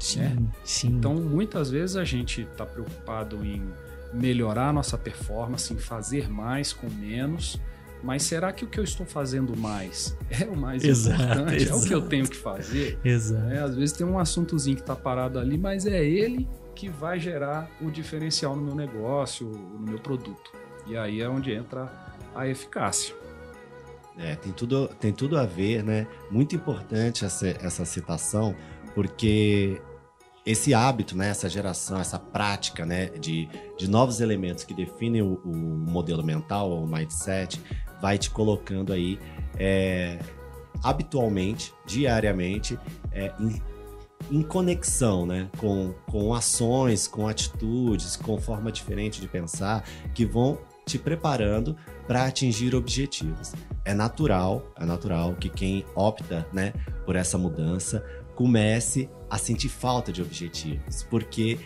Sim, 0.00 0.20
né? 0.20 0.36
sim. 0.64 0.88
Então, 0.88 1.14
muitas 1.14 1.70
vezes 1.70 1.96
a 1.96 2.04
gente 2.04 2.42
está 2.42 2.66
preocupado 2.66 3.44
em 3.44 3.62
melhorar 4.12 4.68
a 4.68 4.72
nossa 4.72 4.98
performance, 4.98 5.72
em 5.72 5.78
fazer 5.78 6.28
mais 6.28 6.72
com 6.72 6.88
menos. 6.90 7.60
Mas 8.02 8.22
será 8.22 8.50
que 8.50 8.64
o 8.64 8.68
que 8.68 8.80
eu 8.80 8.84
estou 8.84 9.04
fazendo 9.04 9.54
mais 9.56 10.16
é 10.30 10.44
o 10.44 10.56
mais 10.56 10.82
exato, 10.82 11.22
importante? 11.22 11.56
Exato. 11.56 11.78
É 11.78 11.84
o 11.84 11.86
que 11.86 11.94
eu 11.94 12.02
tenho 12.02 12.28
que 12.28 12.36
fazer? 12.36 12.98
Exato. 13.04 13.50
É, 13.50 13.58
às 13.60 13.74
vezes 13.76 13.92
tem 13.94 14.06
um 14.06 14.18
assuntozinho 14.18 14.76
que 14.76 14.82
está 14.82 14.96
parado 14.96 15.38
ali, 15.38 15.58
mas 15.58 15.86
é 15.86 16.02
ele 16.02 16.48
que 16.74 16.88
vai 16.88 17.20
gerar 17.20 17.70
o 17.80 17.90
diferencial 17.90 18.56
no 18.56 18.62
meu 18.62 18.74
negócio, 18.74 19.46
no 19.46 19.80
meu 19.80 19.98
produto. 19.98 20.50
E 20.86 20.96
aí 20.96 21.20
é 21.20 21.28
onde 21.28 21.52
entra 21.52 21.92
a 22.34 22.48
eficácia. 22.48 23.14
É, 24.18 24.34
tem 24.34 24.52
tudo, 24.52 24.88
tem 24.98 25.12
tudo 25.12 25.36
a 25.36 25.44
ver, 25.44 25.84
né? 25.84 26.06
Muito 26.30 26.56
importante 26.56 27.24
essa, 27.24 27.48
essa 27.48 27.84
citação, 27.84 28.54
porque 28.94 29.80
esse 30.44 30.72
hábito, 30.72 31.16
né, 31.16 31.28
essa 31.28 31.48
geração, 31.48 32.00
essa 32.00 32.18
prática 32.18 32.86
né, 32.86 33.06
de, 33.06 33.48
de 33.78 33.88
novos 33.88 34.20
elementos 34.20 34.64
que 34.64 34.72
definem 34.72 35.22
o, 35.22 35.34
o 35.44 35.56
modelo 35.56 36.24
mental, 36.24 36.70
o 36.72 36.86
mindset, 36.86 37.60
vai 38.00 38.16
te 38.16 38.30
colocando 38.30 38.92
aí 38.92 39.18
é, 39.58 40.18
habitualmente, 40.82 41.74
diariamente, 41.86 42.78
é, 43.12 43.32
em, 43.38 43.62
em, 44.30 44.42
conexão 44.42 45.26
né, 45.26 45.50
com, 45.58 45.92
com 46.10 46.32
ações, 46.32 47.06
com 47.06 47.28
atitudes, 47.28 48.16
com 48.16 48.40
forma 48.40 48.72
diferente 48.72 49.20
de 49.20 49.28
pensar, 49.28 49.84
que 50.14 50.24
vão 50.24 50.58
te 50.86 50.98
preparando 50.98 51.76
para 52.06 52.24
atingir 52.24 52.74
objetivos. 52.74 53.52
É 53.84 53.92
natural, 53.92 54.64
é 54.76 54.84
natural 54.84 55.34
que 55.34 55.48
quem 55.48 55.84
opta 55.94 56.46
né, 56.52 56.72
por 57.04 57.14
essa 57.14 57.36
mudança 57.36 58.04
comece 58.34 59.08
a 59.30 59.38
sentir 59.38 59.68
falta 59.68 60.12
de 60.12 60.20
objetivos, 60.20 61.06
porque 61.08 61.58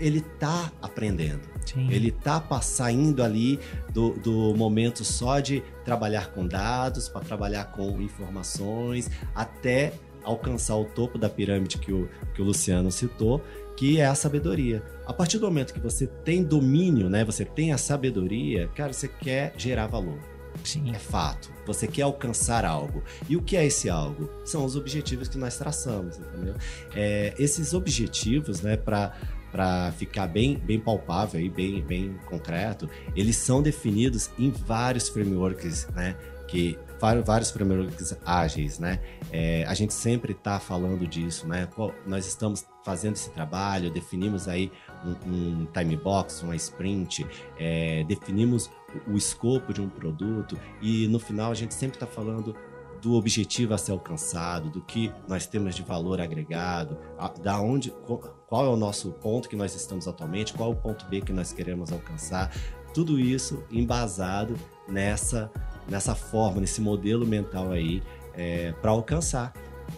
ele 0.00 0.20
tá 0.20 0.72
aprendendo. 0.82 1.42
Sim. 1.64 1.88
Ele 1.90 2.10
tá 2.10 2.42
saindo 2.60 3.22
ali 3.22 3.58
do, 3.92 4.10
do 4.10 4.54
momento 4.56 5.04
só 5.04 5.38
de 5.38 5.62
trabalhar 5.84 6.32
com 6.32 6.46
dados, 6.46 7.08
para 7.08 7.20
trabalhar 7.20 7.66
com 7.66 8.00
informações, 8.00 9.10
até 9.34 9.92
alcançar 10.24 10.76
o 10.76 10.84
topo 10.84 11.18
da 11.18 11.28
pirâmide 11.28 11.78
que 11.78 11.92
o, 11.92 12.08
que 12.34 12.42
o 12.42 12.44
Luciano 12.44 12.90
citou, 12.90 13.42
que 13.76 14.00
é 14.00 14.06
a 14.06 14.14
sabedoria. 14.14 14.82
A 15.06 15.12
partir 15.12 15.38
do 15.38 15.46
momento 15.46 15.72
que 15.72 15.80
você 15.80 16.06
tem 16.06 16.42
domínio, 16.42 17.08
né, 17.08 17.24
você 17.24 17.44
tem 17.44 17.72
a 17.72 17.78
sabedoria, 17.78 18.68
cara, 18.74 18.92
você 18.92 19.08
quer 19.08 19.54
gerar 19.56 19.86
valor. 19.86 20.18
Sim. 20.64 20.90
É 20.90 20.98
fato. 20.98 21.50
Você 21.68 21.86
quer 21.86 22.02
alcançar 22.02 22.64
algo. 22.64 23.04
E 23.28 23.36
o 23.36 23.42
que 23.42 23.56
é 23.56 23.64
esse 23.66 23.90
algo? 23.90 24.28
São 24.44 24.64
os 24.64 24.74
objetivos 24.74 25.28
que 25.28 25.36
nós 25.36 25.56
traçamos, 25.58 26.18
entendeu? 26.18 26.54
É, 26.94 27.34
esses 27.38 27.74
objetivos, 27.74 28.62
né, 28.62 28.76
para 28.76 29.14
para 29.50 29.92
ficar 29.92 30.26
bem, 30.26 30.58
bem 30.58 30.78
palpável 30.78 31.40
e 31.40 31.48
bem, 31.48 31.82
bem 31.82 32.14
concreto, 32.26 32.86
eles 33.16 33.36
são 33.36 33.62
definidos 33.62 34.30
em 34.38 34.50
vários 34.50 35.08
frameworks, 35.08 35.88
né? 35.94 36.16
Que 36.46 36.78
vários 37.24 37.50
frameworks 37.50 38.16
ágeis, 38.24 38.78
né? 38.78 39.00
É, 39.30 39.64
a 39.66 39.74
gente 39.74 39.94
sempre 39.94 40.32
está 40.32 40.58
falando 40.58 41.06
disso, 41.06 41.46
né? 41.46 41.68
Nós 42.06 42.26
estamos 42.26 42.66
fazendo 42.84 43.14
esse 43.14 43.30
trabalho, 43.30 43.90
definimos 43.90 44.48
aí 44.48 44.70
um, 45.04 45.30
um 45.30 45.66
time 45.66 45.96
box, 45.96 46.42
uma 46.42 46.56
sprint, 46.56 47.26
é, 47.58 48.04
definimos 48.04 48.70
o 49.06 49.16
escopo 49.16 49.72
de 49.72 49.80
um 49.80 49.88
produto 49.88 50.58
e 50.80 51.06
no 51.08 51.18
final 51.18 51.50
a 51.50 51.54
gente 51.54 51.74
sempre 51.74 51.96
está 51.96 52.06
falando 52.06 52.54
do 53.02 53.14
objetivo 53.14 53.74
a 53.74 53.78
ser 53.78 53.92
alcançado, 53.92 54.70
do 54.70 54.80
que 54.80 55.12
nós 55.28 55.46
temos 55.46 55.76
de 55.76 55.82
valor 55.82 56.20
agregado, 56.20 56.98
a, 57.16 57.28
da 57.28 57.60
onde, 57.60 57.92
qual 58.48 58.64
é 58.64 58.68
o 58.68 58.76
nosso 58.76 59.12
ponto 59.12 59.48
que 59.48 59.54
nós 59.54 59.74
estamos 59.74 60.08
atualmente, 60.08 60.52
qual 60.52 60.70
é 60.70 60.72
o 60.72 60.76
ponto 60.76 61.06
B 61.06 61.20
que 61.20 61.32
nós 61.32 61.52
queremos 61.52 61.92
alcançar, 61.92 62.52
tudo 62.92 63.20
isso 63.20 63.62
embasado 63.70 64.56
nessa 64.88 65.50
nessa 65.88 66.14
forma, 66.14 66.60
nesse 66.60 66.80
modelo 66.80 67.26
mental 67.26 67.72
aí 67.72 68.02
é, 68.34 68.72
para 68.72 68.90
alcançar 68.90 69.52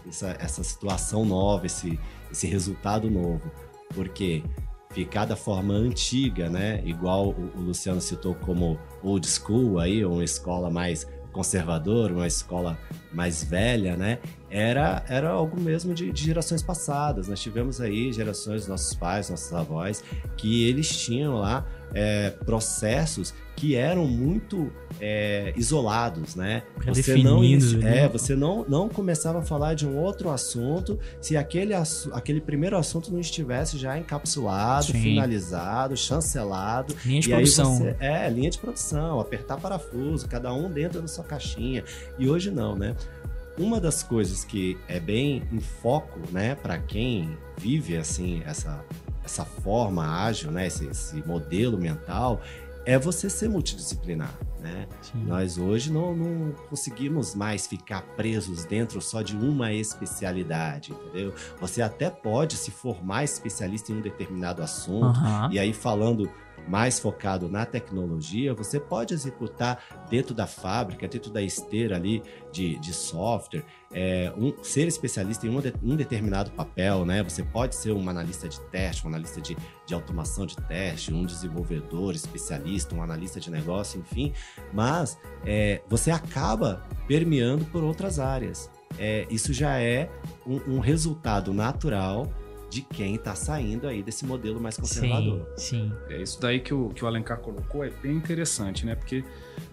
essa, 0.06 0.36
essa 0.38 0.62
situação 0.62 1.24
nova, 1.24 1.66
esse, 1.66 1.98
esse 2.30 2.46
resultado 2.46 3.10
novo, 3.10 3.50
porque 3.94 4.42
ficar 4.90 5.24
da 5.24 5.36
forma 5.36 5.74
antiga, 5.74 6.48
né? 6.48 6.82
Igual 6.84 7.30
o, 7.30 7.60
Luciano 7.60 8.00
citou 8.00 8.34
como 8.34 8.78
old 9.02 9.26
school 9.26 9.78
aí, 9.78 10.04
uma 10.04 10.24
escola 10.24 10.68
mais 10.70 11.06
conservadora, 11.32 12.12
uma 12.12 12.26
escola 12.26 12.78
mais 13.12 13.44
velha, 13.44 13.96
né? 13.96 14.18
Era, 14.50 15.04
era 15.08 15.30
algo 15.30 15.60
mesmo 15.60 15.94
de, 15.94 16.10
de, 16.10 16.24
gerações 16.24 16.62
passadas. 16.62 17.28
Nós 17.28 17.40
tivemos 17.40 17.80
aí 17.80 18.12
gerações, 18.12 18.66
nossos 18.66 18.94
pais, 18.94 19.30
nossos 19.30 19.52
avós, 19.52 20.02
que 20.36 20.68
eles 20.68 20.88
tinham 20.88 21.36
lá 21.36 21.64
é, 21.94 22.30
processos 22.30 23.32
que 23.60 23.76
eram 23.76 24.06
muito 24.06 24.72
é, 24.98 25.52
isolados, 25.54 26.34
né? 26.34 26.62
Você 26.86 27.16
não, 27.18 27.42
é, 27.44 28.08
você 28.08 28.34
não, 28.34 28.64
não 28.66 28.88
começava 28.88 29.40
a 29.40 29.42
falar 29.42 29.74
de 29.74 29.86
um 29.86 29.98
outro 29.98 30.30
assunto 30.30 30.98
se 31.20 31.36
aquele, 31.36 31.74
aquele 32.12 32.40
primeiro 32.40 32.78
assunto 32.78 33.12
não 33.12 33.20
estivesse 33.20 33.76
já 33.76 33.98
encapsulado, 33.98 34.86
Sim. 34.86 35.02
finalizado, 35.02 35.94
chancelado. 35.94 36.96
Linha 37.04 37.20
de 37.20 37.28
produção. 37.28 37.76
Você, 37.76 37.96
é, 38.00 38.30
linha 38.30 38.50
de 38.50 38.58
produção, 38.58 39.20
apertar 39.20 39.58
parafuso, 39.58 40.26
cada 40.26 40.54
um 40.54 40.70
dentro 40.70 41.02
da 41.02 41.08
sua 41.08 41.24
caixinha. 41.24 41.84
E 42.18 42.30
hoje 42.30 42.50
não, 42.50 42.74
né? 42.74 42.96
Uma 43.60 43.78
das 43.78 44.02
coisas 44.02 44.42
que 44.42 44.78
é 44.88 44.98
bem 44.98 45.42
em 45.52 45.60
foco, 45.60 46.18
né, 46.32 46.54
para 46.54 46.78
quem 46.78 47.36
vive 47.58 47.96
assim 47.96 48.42
essa 48.46 48.82
essa 49.22 49.44
forma 49.44 50.24
ágil, 50.24 50.50
né, 50.50 50.66
esse, 50.66 50.86
esse 50.86 51.16
modelo 51.26 51.78
mental, 51.78 52.40
é 52.86 52.98
você 52.98 53.28
ser 53.28 53.48
multidisciplinar, 53.48 54.34
né? 54.58 54.88
Nós 55.14 55.58
hoje 55.58 55.92
não, 55.92 56.16
não, 56.16 56.52
conseguimos 56.68 57.34
mais 57.34 57.66
ficar 57.66 58.02
presos 58.16 58.64
dentro 58.64 59.00
só 59.00 59.22
de 59.22 59.36
uma 59.36 59.72
especialidade, 59.72 60.92
entendeu? 60.92 61.34
Você 61.60 61.82
até 61.82 62.08
pode 62.08 62.56
se 62.56 62.70
formar 62.70 63.24
especialista 63.24 63.92
em 63.92 63.96
um 63.96 64.00
determinado 64.00 64.62
assunto, 64.62 65.20
uhum. 65.20 65.52
e 65.52 65.58
aí 65.58 65.72
falando 65.72 66.30
mais 66.70 67.00
focado 67.00 67.48
na 67.48 67.66
tecnologia, 67.66 68.54
você 68.54 68.78
pode 68.78 69.12
executar 69.12 69.82
dentro 70.08 70.32
da 70.32 70.46
fábrica, 70.46 71.08
dentro 71.08 71.28
da 71.28 71.42
esteira 71.42 71.96
ali 71.96 72.22
de, 72.52 72.78
de 72.78 72.94
software, 72.94 73.64
é, 73.92 74.32
um, 74.36 74.54
ser 74.62 74.86
especialista 74.86 75.48
em 75.48 75.50
um, 75.50 75.60
de, 75.60 75.74
um, 75.82 75.96
determinado 75.96 76.52
papel, 76.52 77.04
né? 77.04 77.24
Você 77.24 77.42
pode 77.42 77.74
ser 77.74 77.90
um 77.90 78.08
analista 78.08 78.48
de 78.48 78.60
teste, 78.70 79.04
um 79.04 79.08
analista 79.08 79.40
de, 79.40 79.56
de 79.84 79.94
automação 79.94 80.46
de 80.46 80.54
teste, 80.56 81.12
um 81.12 81.26
desenvolvedor 81.26 82.14
especialista, 82.14 82.94
um 82.94 83.02
analista 83.02 83.40
de 83.40 83.50
negócio, 83.50 83.98
enfim, 83.98 84.32
mas 84.72 85.18
é, 85.44 85.82
você 85.88 86.12
acaba 86.12 86.86
permeando 87.08 87.64
por 87.64 87.82
outras 87.82 88.20
áreas. 88.20 88.70
É, 88.96 89.26
isso 89.28 89.52
já 89.52 89.80
é 89.80 90.08
um, 90.46 90.76
um 90.76 90.78
resultado 90.78 91.52
natural 91.52 92.30
de 92.70 92.82
quem 92.82 93.16
está 93.16 93.34
saindo 93.34 93.88
aí 93.88 94.02
desse 94.02 94.24
modelo 94.24 94.60
mais 94.60 94.76
conservador. 94.76 95.46
Sim, 95.56 95.90
sim. 95.90 95.92
É 96.08 96.22
isso 96.22 96.40
daí 96.40 96.60
que 96.60 96.72
o, 96.72 96.90
que 96.90 97.04
o 97.04 97.08
Alencar 97.08 97.38
colocou 97.40 97.84
é 97.84 97.90
bem 97.90 98.12
interessante, 98.12 98.86
né? 98.86 98.94
Porque 98.94 99.24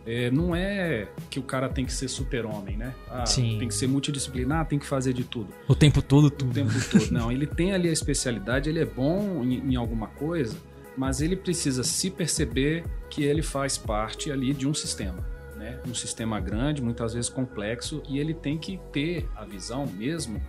é, 0.06 0.32
não 0.32 0.56
é 0.56 1.08
que 1.30 1.39
o 1.39 1.44
cara 1.44 1.70
tem 1.70 1.86
que 1.86 1.94
ser 1.94 2.08
super-homem, 2.08 2.75
né? 2.75 2.96
Ah, 3.08 3.25
sim. 3.25 3.58
tem 3.60 3.68
que 3.68 3.75
ser 3.75 3.88
multidisciplinar, 3.88 4.66
tem 4.66 4.80
que 4.80 4.86
fazer 4.86 5.13
de 5.13 5.24
tudo. 5.24 5.54
O 5.68 5.75
tempo 5.75 6.01
todo, 6.01 6.32
tudo. 6.32 6.50
O 6.50 6.54
tempo 6.54 6.72
todo. 6.89 7.12
Não, 7.12 7.32
ele 7.32 7.46
tem 7.46 7.72
ali 7.72 7.88
a 7.88 7.94
especialidade, 7.94 8.68
ele 8.68 8.80
é 8.80 8.86
bom 8.86 9.44
em, 9.44 9.74
em 9.74 9.75
alguma 9.75 10.08
coisa, 10.08 10.58
mas 10.98 11.22
ele 11.22 11.36
precisa 11.36 11.84
se 11.84 12.10
perceber 12.10 12.84
que 13.12 13.24
ele 13.24 13.44
faz 13.44 13.77
parte 13.77 14.32
ali 14.32 14.54
de 14.54 14.68
um 14.68 14.74
sistema. 14.74 15.24
Né? 15.56 15.80
Um 15.88 15.94
sistema 15.94 16.39
grande, 16.39 16.82
muitas 16.82 17.13
vezes 17.13 17.30
complexo, 17.30 18.01
e 18.10 18.18
ele 18.18 18.34
tem 18.34 18.58
que 18.58 18.80
ter 18.92 19.30
a 19.36 19.46
visão 19.46 19.86
mesmo 19.86 20.42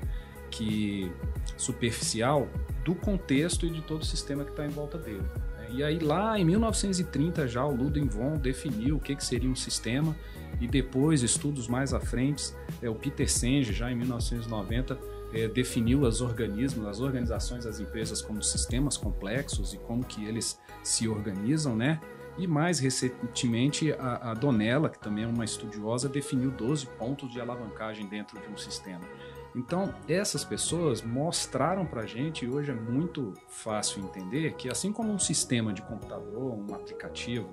que 0.59 1.13
superficial 1.57 2.49
do 2.85 2.95
contexto 2.95 3.65
e 3.65 3.71
de 3.71 3.81
todo 3.83 4.03
o 4.03 4.05
sistema 4.05 4.45
que 4.45 4.51
está 4.51 4.67
em 4.67 4.71
volta 4.71 4.99
dele. 4.99 5.23
Né? 5.57 5.69
E 5.71 5.85
aí 5.85 5.99
lá 5.99 6.39
em 6.39 6.45
1930 6.45 7.47
já 7.47 7.65
o 7.65 7.75
Ludwig 7.75 8.09
von 8.09 8.37
definiu 8.37 8.97
o 8.97 9.01
que, 9.01 9.15
que 9.15 9.25
seria 9.25 9.49
um 9.49 9.55
sistema 9.55 10.17
e 10.61 10.67
depois 10.67 11.23
estudos 11.23 11.69
mais 11.69 11.95
à 11.95 12.01
frente, 12.01 12.53
é, 12.83 12.89
o 12.89 12.95
Peter 12.95 13.31
Senge 13.31 13.73
já 13.73 13.91
em 13.91 13.95
1990 13.95 14.99
é, 15.33 15.47
definiu 15.47 16.03
os 16.03 16.21
organismos, 16.21 16.87
as 16.87 17.01
organizações, 17.01 17.67
as 17.67 17.79
empresas 17.79 18.23
como 18.23 18.43
sistemas 18.43 18.97
complexos 18.97 19.75
e 19.75 19.79
como 19.79 20.05
que 20.05 20.25
eles 20.25 20.59
se 20.83 21.07
organizam, 21.07 21.77
né? 21.77 22.01
E 22.39 22.47
mais 22.47 22.79
recentemente, 22.79 23.93
a, 23.93 24.31
a 24.31 24.35
Donella, 24.35 24.89
que 24.89 24.99
também 24.99 25.25
é 25.25 25.27
uma 25.27 25.45
estudiosa, 25.45 26.09
definiu 26.09 26.51
12 26.53 26.87
pontos 26.99 27.31
de 27.33 27.41
alavancagem 27.41 28.07
dentro 28.07 28.41
de 28.41 28.49
um 28.49 28.57
sistema. 28.57 29.05
Então, 29.59 29.93
essas 30.09 30.45
pessoas 30.45 31.03
mostraram 31.03 31.85
para 31.85 32.03
a 32.03 32.07
gente, 32.07 32.45
e 32.45 32.49
hoje 32.49 32.71
é 32.71 32.75
muito 32.75 33.35
fácil 33.49 34.05
entender, 34.05 34.55
que 34.55 34.69
assim 34.71 34.93
como 34.93 35.13
um 35.13 35.19
sistema 35.19 35.73
de 35.73 35.83
computador, 35.83 36.55
um 36.55 36.73
aplicativo, 36.73 37.49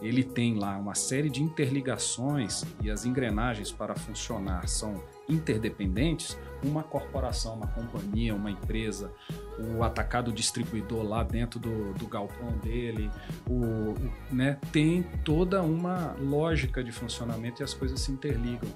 ele 0.00 0.24
tem 0.24 0.58
lá 0.58 0.78
uma 0.78 0.94
série 0.94 1.28
de 1.28 1.42
interligações 1.42 2.64
e 2.82 2.90
as 2.90 3.04
engrenagens 3.04 3.70
para 3.70 3.94
funcionar 3.94 4.66
são 4.66 5.04
interdependentes, 5.28 6.36
uma 6.64 6.82
corporação, 6.82 7.54
uma 7.54 7.66
companhia, 7.66 8.34
uma 8.34 8.50
empresa, 8.50 9.12
o 9.58 9.84
atacado 9.84 10.32
distribuidor 10.32 11.04
lá 11.04 11.22
dentro 11.22 11.60
do, 11.60 11.92
do 11.92 12.06
galpão 12.06 12.50
dele, 12.58 13.10
o, 13.46 13.94
né, 14.34 14.58
tem 14.72 15.02
toda 15.22 15.62
uma 15.62 16.16
lógica 16.18 16.82
de 16.82 16.90
funcionamento 16.90 17.62
e 17.62 17.64
as 17.64 17.74
coisas 17.74 18.00
se 18.00 18.10
interligam. 18.10 18.68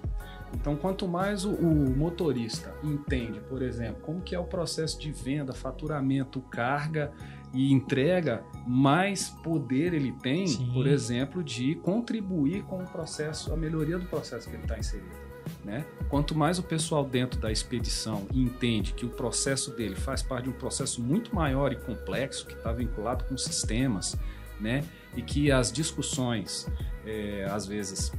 Então, 0.55 0.77
quanto 0.77 1.07
mais 1.09 1.45
o, 1.45 1.51
o, 1.51 1.97
motorista 1.97 2.75
entende, 2.83 3.41
por 3.41 3.63
exemplo, 3.63 4.01
como 4.03 4.21
que 4.21 4.35
é 4.35 4.39
o 4.39 4.45
processo 4.45 4.99
de 4.99 5.11
venda, 5.11 5.53
faturamento, 5.53 6.41
carga, 6.41 7.13
e 7.53 7.73
entrega, 7.73 8.45
mais 8.67 9.31
poder 9.31 9.95
ele 9.95 10.13
tem, 10.13 10.47
Sim. 10.47 10.71
por 10.73 10.87
exemplo, 10.87 11.43
de 11.43 11.75
contribuir 11.77 12.63
com 12.65 12.83
o 12.83 12.85
processo, 12.85 13.53
a 13.53 13.57
melhoria 13.57 13.99
do 13.99 14.07
processo 14.07 14.49
que 14.49 14.57
ele 14.57 14.65
está 14.65 14.79
inserido. 14.79 15.27
Né? 15.65 15.87
Quanto 16.09 16.35
mais 16.35 16.59
o 16.59 16.63
pessoal 16.63 17.05
dentro 17.05 17.41
da 17.41 17.51
expedição 17.51 18.27
entende 18.33 18.93
que 18.93 19.07
o 19.07 19.09
processo 19.09 19.71
dele 19.71 19.95
faz 19.95 20.23
parte 20.23 20.45
de 20.45 20.51
um 20.51 20.55
processo 20.55 21.01
muito 21.01 21.35
maior 21.35 21.73
e 21.73 21.77
complexo, 21.77 22.47
que 22.47 22.55
está 22.55 22.73
vinculado 22.73 23.25
com 23.25 23.39
sistemas, 23.39 24.17
né? 24.61 24.85
e 25.17 25.23
que 25.23 25.51
as 25.51 25.73
discussões, 25.73 26.69
é, 27.07 27.45
às 27.51 27.67
vezes, 27.67 28.13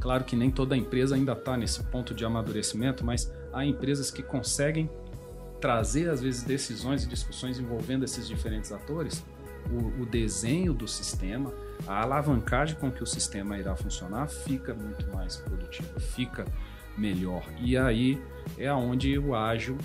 claro 0.00 0.24
que 0.24 0.36
nem 0.36 0.50
toda 0.50 0.76
empresa 0.76 1.14
ainda 1.14 1.32
está 1.32 1.56
nesse 1.56 1.82
ponto 1.84 2.14
de 2.14 2.24
amadurecimento, 2.24 3.04
mas 3.04 3.32
há 3.52 3.64
empresas 3.64 4.10
que 4.10 4.22
conseguem 4.22 4.88
trazer, 5.60 6.10
às 6.10 6.20
vezes, 6.20 6.42
decisões 6.42 7.04
e 7.04 7.08
discussões 7.08 7.58
envolvendo 7.58 8.04
esses 8.04 8.28
diferentes 8.28 8.72
atores, 8.72 9.24
o, 9.70 10.02
o 10.02 10.06
desenho 10.06 10.72
do 10.72 10.86
sistema, 10.86 11.52
a 11.86 12.02
alavancagem 12.02 12.76
com 12.76 12.90
que 12.90 13.02
o 13.02 13.06
sistema 13.06 13.58
irá 13.58 13.74
funcionar 13.74 14.28
fica 14.28 14.74
muito 14.74 15.08
mais 15.14 15.36
produtivo, 15.36 15.98
fica 15.98 16.44
melhor. 16.96 17.42
E 17.58 17.76
aí 17.76 18.22
é 18.56 18.72
onde 18.72 19.18
o 19.18 19.34
ágil 19.34 19.76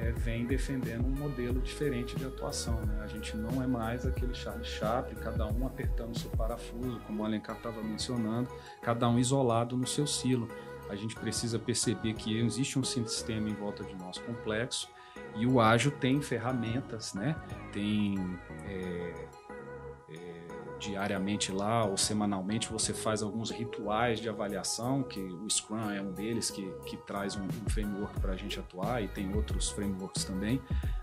é, 0.00 0.12
vem 0.12 0.46
defendendo 0.46 1.06
um 1.06 1.10
modelo 1.10 1.60
diferente 1.60 2.16
de 2.16 2.24
atuação. 2.24 2.80
Né? 2.82 3.00
A 3.02 3.06
gente 3.06 3.36
não 3.36 3.62
é 3.62 3.66
mais 3.66 4.06
aquele 4.06 4.34
Charlie 4.34 4.64
Chaplin, 4.64 5.16
cada 5.16 5.46
um 5.46 5.66
apertando 5.66 6.18
seu 6.18 6.30
parafuso, 6.30 7.00
como 7.06 7.22
o 7.22 7.26
Alencar 7.26 7.56
estava 7.56 7.82
mencionando, 7.82 8.48
cada 8.82 9.08
um 9.08 9.18
isolado 9.18 9.76
no 9.76 9.86
seu 9.86 10.06
silo. 10.06 10.48
A 10.88 10.94
gente 10.94 11.16
precisa 11.16 11.58
perceber 11.58 12.14
que 12.14 12.38
existe 12.38 12.78
um 12.78 12.84
sistema 12.84 13.48
em 13.48 13.54
volta 13.54 13.82
de 13.82 13.94
nós 13.96 14.18
complexo 14.18 14.88
e 15.34 15.46
o 15.46 15.60
ágil 15.60 15.90
tem 15.90 16.20
ferramentas, 16.20 17.12
né? 17.12 17.36
tem 17.72 18.38
é, 18.64 19.25
diariamente 20.78 21.50
lá 21.52 21.84
ou 21.84 21.96
semanalmente 21.96 22.70
você 22.70 22.92
faz 22.92 23.22
alguns 23.22 23.50
rituais 23.50 24.20
de 24.20 24.28
avaliação, 24.28 25.02
que 25.02 25.20
o 25.20 25.48
Scrum 25.48 25.90
é 25.90 26.00
um 26.00 26.12
deles 26.12 26.50
que, 26.50 26.70
que 26.86 26.96
traz 26.98 27.36
um, 27.36 27.44
um 27.44 27.70
framework 27.70 28.20
para 28.20 28.32
a 28.32 28.36
gente 28.36 28.58
atuar 28.58 29.02
e 29.02 29.08
tem 29.08 29.34
outros 29.34 29.70
frameworks 29.70 30.24
também, 30.24 30.60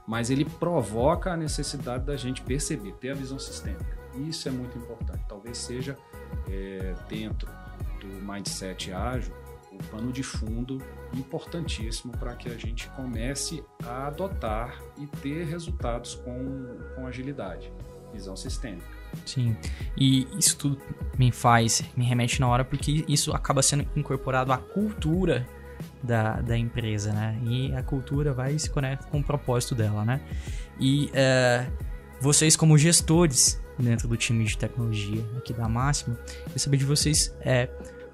mas 0.07 0.29
ele 0.29 0.45
provoca 0.45 1.31
a 1.31 1.37
necessidade 1.37 2.05
da 2.05 2.15
gente 2.15 2.41
perceber, 2.41 2.93
ter 2.93 3.11
a 3.11 3.15
visão 3.15 3.39
sistêmica. 3.39 3.97
Isso 4.15 4.47
é 4.47 4.51
muito 4.51 4.77
importante. 4.77 5.23
Talvez 5.27 5.57
seja 5.57 5.97
é, 6.49 6.93
dentro 7.09 7.49
do 7.99 8.07
mindset 8.07 8.91
ágil 8.91 9.33
o 9.73 9.83
pano 9.89 10.11
de 10.11 10.21
fundo 10.21 10.79
importantíssimo 11.13 12.13
para 12.17 12.35
que 12.35 12.49
a 12.49 12.57
gente 12.57 12.89
comece 12.91 13.63
a 13.83 14.07
adotar 14.07 14.79
e 14.97 15.07
ter 15.07 15.45
resultados 15.45 16.15
com, 16.15 16.77
com 16.95 17.07
agilidade, 17.07 17.73
visão 18.11 18.35
sistêmica. 18.35 18.92
Sim. 19.25 19.55
E 19.97 20.27
isso 20.37 20.57
tudo 20.57 20.77
me 21.17 21.31
faz, 21.31 21.83
me 21.95 22.05
remete 22.05 22.39
na 22.39 22.47
hora, 22.47 22.65
porque 22.65 23.05
isso 23.07 23.31
acaba 23.33 23.61
sendo 23.61 23.85
incorporado 23.95 24.51
à 24.51 24.57
cultura 24.57 25.47
da, 26.01 26.41
da 26.41 26.57
empresa, 26.57 27.11
né? 27.13 27.37
E 27.45 27.73
a 27.73 27.83
cultura 27.83 28.33
vai 28.33 28.57
se 28.57 28.69
conectar 28.69 29.07
com 29.07 29.19
o 29.19 29.23
propósito 29.23 29.75
dela, 29.75 30.03
né? 30.03 30.21
E 30.79 31.09
é, 31.13 31.67
vocês, 32.19 32.55
como 32.55 32.77
gestores 32.77 33.61
dentro 33.77 34.07
do 34.07 34.15
time 34.15 34.43
de 34.43 34.57
tecnologia 34.57 35.23
aqui 35.37 35.53
da 35.53 35.67
Máxima, 35.67 36.17
eu 36.51 36.59
saber 36.59 36.77
de 36.77 36.85
vocês 36.85 37.35
é, 37.41 37.69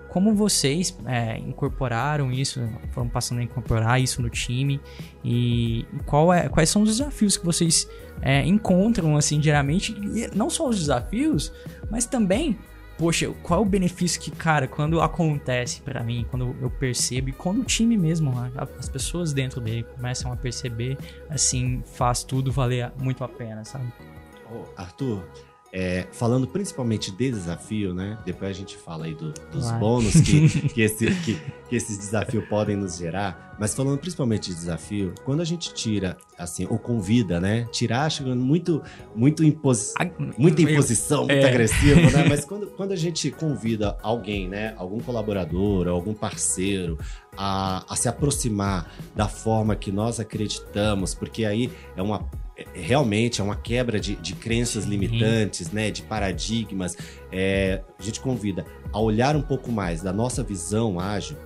como 0.09 0.33
vocês 0.33 0.97
é, 1.05 1.37
incorporaram 1.37 2.31
isso, 2.31 2.59
foram 2.91 3.07
passando 3.07 3.39
a 3.39 3.43
incorporar 3.43 4.01
isso 4.01 4.21
no 4.21 4.29
time 4.29 4.81
e 5.23 5.85
qual 6.05 6.33
é, 6.33 6.49
quais 6.49 6.69
são 6.69 6.81
os 6.81 6.89
desafios 6.97 7.37
que 7.37 7.45
vocês 7.45 7.87
é, 8.21 8.45
encontram 8.45 9.15
assim 9.15 9.39
diariamente, 9.39 9.95
não 10.35 10.49
só 10.49 10.67
os 10.67 10.77
desafios, 10.77 11.51
mas 11.89 12.05
também, 12.05 12.57
poxa, 12.97 13.29
qual 13.43 13.59
é 13.59 13.63
o 13.63 13.65
benefício 13.65 14.19
que, 14.19 14.31
cara, 14.31 14.67
quando 14.67 15.01
acontece 15.01 15.81
para 15.81 16.03
mim, 16.03 16.25
quando 16.29 16.55
eu 16.61 16.69
percebo 16.69 17.29
e 17.29 17.31
quando 17.31 17.61
o 17.61 17.63
time 17.63 17.97
mesmo, 17.97 18.33
as 18.77 18.89
pessoas 18.89 19.33
dentro 19.33 19.61
dele 19.61 19.83
começam 19.95 20.31
a 20.31 20.35
perceber, 20.35 20.97
assim, 21.29 21.81
faz 21.93 22.23
tudo 22.23 22.51
valer 22.51 22.91
muito 23.01 23.23
a 23.23 23.27
pena, 23.27 23.63
sabe? 23.63 23.85
Arthur, 24.75 25.23
é, 25.71 26.07
falando 26.11 26.47
principalmente 26.47 27.11
de 27.11 27.29
desafio, 27.31 27.93
né? 27.93 28.17
Depois 28.25 28.49
a 28.49 28.53
gente 28.53 28.75
fala 28.77 29.05
aí 29.05 29.13
do, 29.13 29.31
dos 29.51 29.63
Claro. 29.65 29.79
bônus 29.79 30.13
que, 30.21 30.49
que, 30.69 30.81
esse, 30.81 31.05
que, 31.21 31.39
que 31.69 31.75
esses 31.75 31.97
desafios 31.97 32.43
podem 32.47 32.75
nos 32.75 32.97
gerar. 32.97 33.55
Mas 33.59 33.75
falando 33.75 33.97
principalmente 33.99 34.49
de 34.49 34.55
desafio, 34.55 35.13
quando 35.25 35.41
a 35.41 35.45
gente 35.45 35.73
tira, 35.73 36.17
assim, 36.37 36.65
ou 36.69 36.79
convida, 36.79 37.39
né? 37.39 37.67
Tirar, 37.71 38.09
chegando 38.09 38.41
muito, 38.41 38.81
muito 39.13 39.43
imposi 39.43 39.93
A- 39.99 40.09
muita 40.37 40.61
imposição, 40.61 41.25
muito 41.27 41.33
é. 41.33 41.49
agressivo, 41.49 41.99
né? 42.09 42.23
Mas 42.27 42.45
quando, 42.45 42.67
quando 42.71 42.91
a 42.93 42.95
gente 42.95 43.29
convida 43.29 43.97
alguém, 44.01 44.47
né? 44.47 44.73
Algum 44.77 44.99
colaborador, 44.99 45.87
algum 45.87 46.13
parceiro 46.13 46.97
a, 47.37 47.83
a 47.87 47.95
se 47.95 48.07
aproximar 48.09 48.89
da 49.15 49.27
forma 49.27 49.75
que 49.75 49.91
nós 49.91 50.19
acreditamos, 50.19 51.13
porque 51.13 51.45
aí 51.45 51.69
é 51.95 52.01
uma 52.01 52.25
realmente 52.73 53.41
é 53.41 53.43
uma 53.43 53.55
quebra 53.55 53.99
de, 53.99 54.15
de 54.15 54.33
crenças 54.35 54.85
limitantes, 54.85 55.71
né? 55.71 55.89
De 55.91 56.01
paradigmas. 56.01 56.97
É, 57.31 57.81
a 57.97 58.01
gente 58.03 58.19
convida 58.19 58.65
a 58.91 58.99
olhar 58.99 59.35
um 59.35 59.41
pouco 59.41 59.71
mais 59.71 60.01
da 60.01 60.11
nossa 60.13 60.43
visão 60.43 60.99
ágil. 60.99 61.37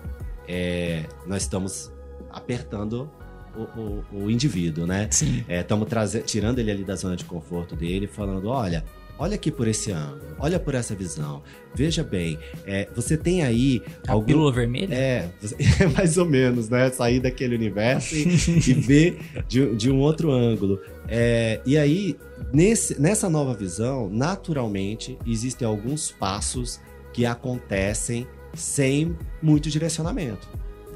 é, 0.48 1.06
nós 1.26 1.44
estamos 1.44 1.92
apertando 2.30 3.10
o, 3.56 3.62
o- 3.80 4.04
o 4.26 4.32
indivíduo, 4.32 4.86
né? 4.88 5.08
Sim. 5.12 5.44
Estamos 5.48 5.88
tirando 6.26 6.60
ele 6.60 6.72
ali 6.72 6.84
da 6.84 6.96
zona 6.96 7.16
de 7.16 7.24
conforto 7.26 7.76
dele, 7.76 8.08
falando: 8.08 8.50
olha, 8.50 8.84
olha 9.18 9.36
aqui 9.36 9.52
por 9.52 9.68
esse 9.68 9.92
ângulo, 9.92 10.36
olha 10.40 10.60
por 10.60 10.76
essa 10.76 10.96
visão. 10.96 11.42
Veja 11.76 12.04
bem, 12.04 12.38
é, 12.66 12.88
você 12.96 13.18
tem 13.18 13.44
aí 13.44 13.82
A 14.08 14.12
algum. 14.14 14.26
pílula 14.26 14.52
vermelha? 14.52 14.94
É, 14.94 15.30
é 15.82 15.88
mais 15.88 16.18
ou 16.18 16.26
menos, 16.26 16.70
né? 16.70 16.90
Sair 16.92 17.20
daquele 17.20 17.56
universo 17.56 18.16
e, 18.16 18.24
e 18.24 18.74
ver 18.74 19.20
de, 19.48 19.76
de 19.76 19.92
um 19.92 20.00
outro 20.00 20.32
ângulo. 20.32 20.80
É, 21.08 21.62
e 21.66 21.78
aí, 21.78 22.18
nesse, 22.54 23.00
nessa 23.00 23.30
nova 23.30 23.54
visão, 23.54 24.10
naturalmente, 24.10 25.18
existem 25.26 25.68
alguns 25.68 26.12
passos 26.12 26.80
que 27.12 27.26
acontecem 27.26 28.28
sem 28.54 29.16
muito 29.42 29.70
direcionamento. 29.70 30.48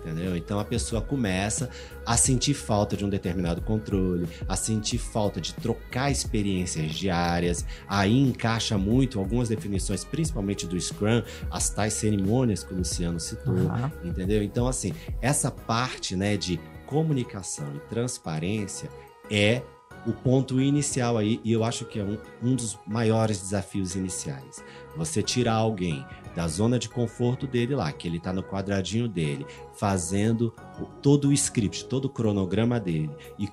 Entendeu? 0.07 0.37
Então 0.37 0.57
a 0.57 0.63
pessoa 0.63 1.01
começa 1.01 1.69
a 2.05 2.15
sentir 2.15 2.53
falta 2.53 2.95
de 2.95 3.03
um 3.03 3.09
determinado 3.09 3.61
controle, 3.61 4.25
a 4.47 4.55
sentir 4.55 4.97
falta 4.97 5.41
de 5.41 5.53
trocar 5.53 6.09
experiências 6.09 6.93
diárias. 6.93 7.65
Aí 7.89 8.17
encaixa 8.17 8.77
muito 8.77 9.19
algumas 9.19 9.49
definições, 9.49 10.05
principalmente 10.05 10.65
do 10.65 10.79
Scrum, 10.79 11.21
as 11.51 11.69
tais 11.69 11.93
cerimônias 11.93 12.63
que 12.63 12.73
o 12.73 12.77
Luciano 12.77 13.19
citou. 13.19 13.53
Aham. 13.53 13.91
Entendeu? 14.01 14.41
Então, 14.41 14.65
assim, 14.65 14.93
essa 15.21 15.51
parte 15.51 16.15
né, 16.15 16.37
de 16.37 16.57
comunicação 16.85 17.67
e 17.75 17.79
transparência 17.89 18.89
é 19.29 19.61
o 20.05 20.13
ponto 20.13 20.61
inicial 20.61 21.17
aí, 21.17 21.41
e 21.43 21.51
eu 21.51 21.65
acho 21.65 21.83
que 21.83 21.99
é 21.99 22.03
um, 22.03 22.17
um 22.41 22.55
dos 22.55 22.79
maiores 22.87 23.41
desafios 23.41 23.93
iniciais. 23.93 24.63
Você 24.95 25.21
tirar 25.21 25.55
alguém 25.55 26.05
da 26.37 26.47
zona 26.47 26.77
de 26.77 26.87
conforto 26.87 27.47
dele 27.47 27.73
lá, 27.73 27.91
que 27.91 28.07
ele 28.07 28.19
tá 28.19 28.31
no 28.31 28.43
quadradinho 28.43 29.07
dele, 29.07 29.43
fazendo 29.73 30.53
todo 31.01 31.29
o 31.29 31.33
script, 31.33 31.85
todo 31.85 32.05
o 32.05 32.09
cronograma 32.09 32.79
dele, 32.79 33.09
e 33.39 33.49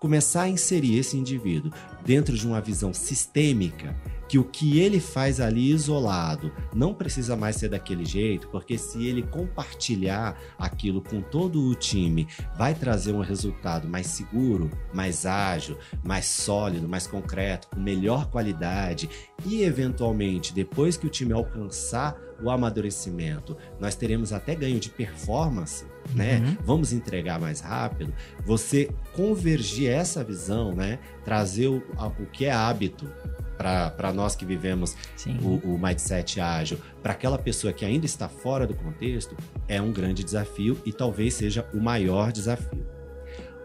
começar 0.00 0.42
a 0.42 0.48
inserir 0.48 0.98
esse 0.98 1.16
indivíduo 1.16 1.70
dentro 2.04 2.36
de 2.36 2.44
uma 2.44 2.60
visão 2.60 2.92
sistêmica 2.92 3.94
que 4.28 4.38
o 4.38 4.44
que 4.44 4.78
ele 4.78 5.00
faz 5.00 5.40
ali 5.40 5.70
isolado 5.70 6.52
não 6.74 6.92
precisa 6.92 7.34
mais 7.34 7.56
ser 7.56 7.70
daquele 7.70 8.04
jeito, 8.04 8.48
porque 8.48 8.76
se 8.76 9.06
ele 9.06 9.22
compartilhar 9.22 10.38
aquilo 10.58 11.00
com 11.00 11.20
todo 11.22 11.62
o 11.62 11.74
time, 11.74 12.28
vai 12.56 12.74
trazer 12.74 13.12
um 13.12 13.20
resultado 13.20 13.88
mais 13.88 14.06
seguro, 14.08 14.70
mais 14.92 15.24
ágil, 15.24 15.78
mais 16.04 16.26
sólido, 16.26 16.88
mais 16.88 17.06
concreto, 17.06 17.68
com 17.68 17.80
melhor 17.80 18.30
qualidade 18.30 19.08
e 19.46 19.62
eventualmente 19.62 20.52
depois 20.52 20.96
que 20.96 21.06
o 21.06 21.10
time 21.10 21.32
alcançar 21.32 22.16
o 22.40 22.50
amadurecimento, 22.50 23.56
nós 23.80 23.94
teremos 23.94 24.32
até 24.32 24.54
ganho 24.54 24.78
de 24.78 24.88
performance, 24.90 25.84
né? 26.14 26.38
Uhum. 26.38 26.56
Vamos 26.64 26.92
entregar 26.92 27.40
mais 27.40 27.60
rápido. 27.60 28.14
Você 28.44 28.90
convergir 29.12 29.90
essa 29.90 30.22
visão, 30.22 30.72
né? 30.72 30.98
Trazer 31.24 31.66
o, 31.66 31.82
o 32.18 32.26
que 32.26 32.44
é 32.44 32.52
hábito 32.52 33.10
para 33.58 34.12
nós 34.14 34.36
que 34.36 34.44
vivemos 34.44 34.96
o, 35.42 35.74
o 35.74 35.78
mindset 35.78 36.40
ágil 36.40 36.78
para 37.02 37.12
aquela 37.12 37.36
pessoa 37.36 37.72
que 37.72 37.84
ainda 37.84 38.06
está 38.06 38.28
fora 38.28 38.66
do 38.66 38.74
contexto 38.74 39.36
é 39.66 39.82
um 39.82 39.92
grande 39.92 40.22
desafio 40.22 40.80
e 40.86 40.92
talvez 40.92 41.34
seja 41.34 41.68
o 41.74 41.80
maior 41.80 42.32
desafio. 42.32 42.86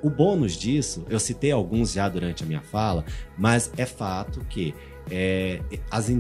O 0.01 0.10
bônus 0.10 0.58
disso, 0.58 1.06
eu 1.10 1.19
citei 1.19 1.51
alguns 1.51 1.93
já 1.93 2.10
durante 2.10 2.43
a 2.43 2.45
minha 2.45 2.62
fala, 2.62 3.06
mas 3.38 3.71
é 3.77 3.86
fato 3.86 4.41
que 4.49 4.75
é, 5.10 5.62
as, 5.89 6.12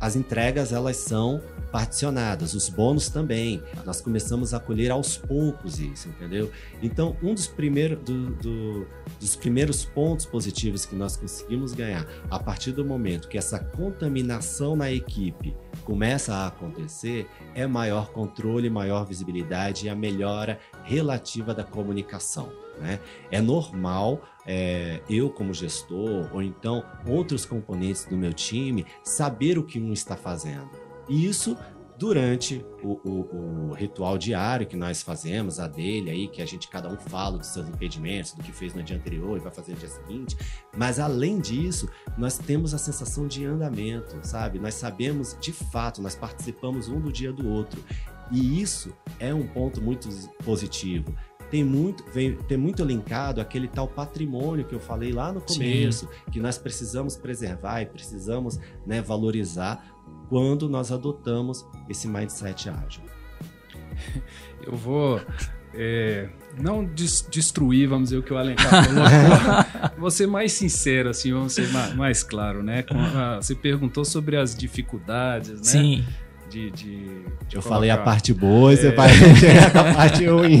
as 0.00 0.16
entregas 0.16 0.72
elas 0.72 0.96
são 0.96 1.42
particionadas, 1.72 2.54
os 2.54 2.68
bônus 2.68 3.08
também. 3.08 3.62
Nós 3.84 4.00
começamos 4.00 4.54
a 4.54 4.60
colher 4.60 4.90
aos 4.90 5.16
poucos 5.16 5.78
isso, 5.78 6.08
entendeu? 6.08 6.50
Então, 6.82 7.16
um 7.22 7.34
dos, 7.34 7.46
primeiros 7.46 7.98
do, 8.02 8.30
do, 8.36 8.86
dos 9.20 9.36
primeiros 9.36 9.84
pontos 9.84 10.24
positivos 10.24 10.86
que 10.86 10.94
nós 10.94 11.16
conseguimos 11.16 11.72
ganhar 11.72 12.06
a 12.30 12.38
partir 12.38 12.72
do 12.72 12.84
momento 12.84 13.28
que 13.28 13.36
essa 13.36 13.58
contaminação 13.58 14.76
na 14.76 14.90
equipe 14.90 15.54
começa 15.84 16.34
a 16.34 16.46
acontecer 16.46 17.28
é 17.54 17.66
maior 17.66 18.10
controle, 18.10 18.70
maior 18.70 19.04
visibilidade 19.04 19.86
e 19.86 19.88
a 19.88 19.94
melhora 19.94 20.58
relativa 20.84 21.54
da 21.54 21.64
comunicação. 21.64 22.50
Né? 22.78 23.00
É 23.30 23.40
normal 23.40 24.22
é, 24.46 25.00
eu, 25.08 25.28
como 25.30 25.52
gestor, 25.52 26.30
ou 26.32 26.42
então 26.42 26.84
outros 27.06 27.44
componentes 27.44 28.04
do 28.04 28.16
meu 28.16 28.32
time, 28.32 28.86
saber 29.02 29.58
o 29.58 29.64
que 29.64 29.80
um 29.80 29.92
está 29.92 30.16
fazendo. 30.16 30.70
E 31.08 31.26
isso 31.26 31.56
durante 31.98 32.64
o, 32.82 33.00
o, 33.08 33.70
o, 33.70 33.72
ritual 33.72 34.18
diário 34.18 34.66
que 34.66 34.76
nós 34.76 35.02
fazemos, 35.02 35.58
a 35.58 35.66
dele 35.66 36.10
aí, 36.10 36.28
que 36.28 36.42
a 36.42 36.46
gente 36.46 36.68
cada 36.68 36.88
um 36.88 36.96
fala 36.96 37.38
dos 37.38 37.48
seus 37.48 37.68
impedimentos, 37.68 38.32
do 38.34 38.42
que 38.42 38.52
fez 38.52 38.74
no 38.74 38.82
dia 38.82 38.96
anterior 38.96 39.38
e 39.38 39.40
vai 39.40 39.52
fazer 39.52 39.72
no 39.72 39.78
dia 39.78 39.88
seguinte. 39.88 40.36
Mas 40.76 40.98
além 40.98 41.40
disso, 41.40 41.88
nós 42.18 42.38
temos 42.38 42.74
a 42.74 42.78
sensação 42.78 43.26
de 43.26 43.44
andamento, 43.44 44.18
sabe? 44.22 44.58
Nós 44.58 44.74
sabemos 44.74 45.36
de 45.40 45.52
fato, 45.52 46.02
nós 46.02 46.14
participamos 46.14 46.88
um 46.88 47.00
do 47.00 47.10
dia 47.10 47.32
do 47.32 47.48
outro. 47.48 47.82
E 48.30 48.60
isso 48.60 48.92
é 49.18 49.32
um 49.32 49.46
ponto 49.46 49.80
muito 49.80 50.08
positivo 50.44 51.14
tem 51.50 51.64
muito, 51.64 52.04
vem, 52.12 52.36
tem 52.36 52.58
muito 52.58 52.84
linkado 52.84 53.40
aquele 53.40 53.68
tal 53.68 53.86
patrimônio 53.86 54.64
que 54.64 54.74
eu 54.74 54.80
falei 54.80 55.12
lá 55.12 55.32
no 55.32 55.40
começo, 55.40 56.06
Sim. 56.06 56.30
que 56.32 56.40
nós 56.40 56.58
precisamos 56.58 57.16
preservar 57.16 57.82
e 57.82 57.86
precisamos 57.86 58.58
né, 58.86 59.00
valorizar 59.00 59.84
quando 60.28 60.68
nós 60.68 60.90
adotamos 60.90 61.66
esse 61.88 62.08
mindset 62.08 62.68
ágil. 62.68 63.02
Eu 64.66 64.74
vou 64.74 65.20
é, 65.72 66.28
não 66.58 66.84
des 66.84 67.26
destruir, 67.30 67.88
vamos 67.88 68.08
dizer, 68.08 68.18
o 68.18 68.22
que 68.22 68.32
o 68.32 68.36
Alencar 68.36 68.84
falou. 68.84 69.92
vou 69.98 70.10
ser 70.10 70.26
mais 70.26 70.52
sincero, 70.52 71.10
assim, 71.10 71.32
vamos 71.32 71.52
ser 71.52 71.68
mais, 71.68 71.94
mais 71.94 72.22
claro, 72.22 72.62
né? 72.62 72.84
A, 72.90 73.36
você 73.36 73.54
perguntou 73.54 74.04
sobre 74.04 74.36
as 74.36 74.54
dificuldades, 74.54 75.52
né? 75.52 75.64
Sim 75.64 76.04
de, 76.48 76.70
de, 76.70 76.96
de 77.48 77.56
Eu 77.56 77.62
colocar. 77.62 77.68
falei 77.68 77.90
a 77.90 77.98
parte 77.98 78.32
boa 78.32 78.72
e 78.72 78.76
você 78.76 78.88
é. 78.88 78.92
vai 78.92 79.08
chegar 79.10 79.76
a 79.76 79.94
parte 79.94 80.24
ruim. 80.26 80.60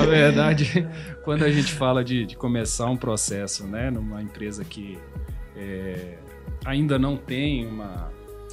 Na 0.00 0.06
verdade, 0.06 0.88
quando 1.24 1.44
a 1.44 1.50
gente 1.50 1.72
fala 1.72 2.04
de, 2.04 2.26
de 2.26 2.36
começar 2.36 2.86
um 2.86 2.96
processo, 2.96 3.66
né, 3.66 3.90
numa 3.90 4.22
empresa 4.22 4.64
que 4.64 4.98
é, 5.56 6.18
ainda 6.64 6.98
não 6.98 7.16
tem 7.16 7.66
uma, 7.66 8.10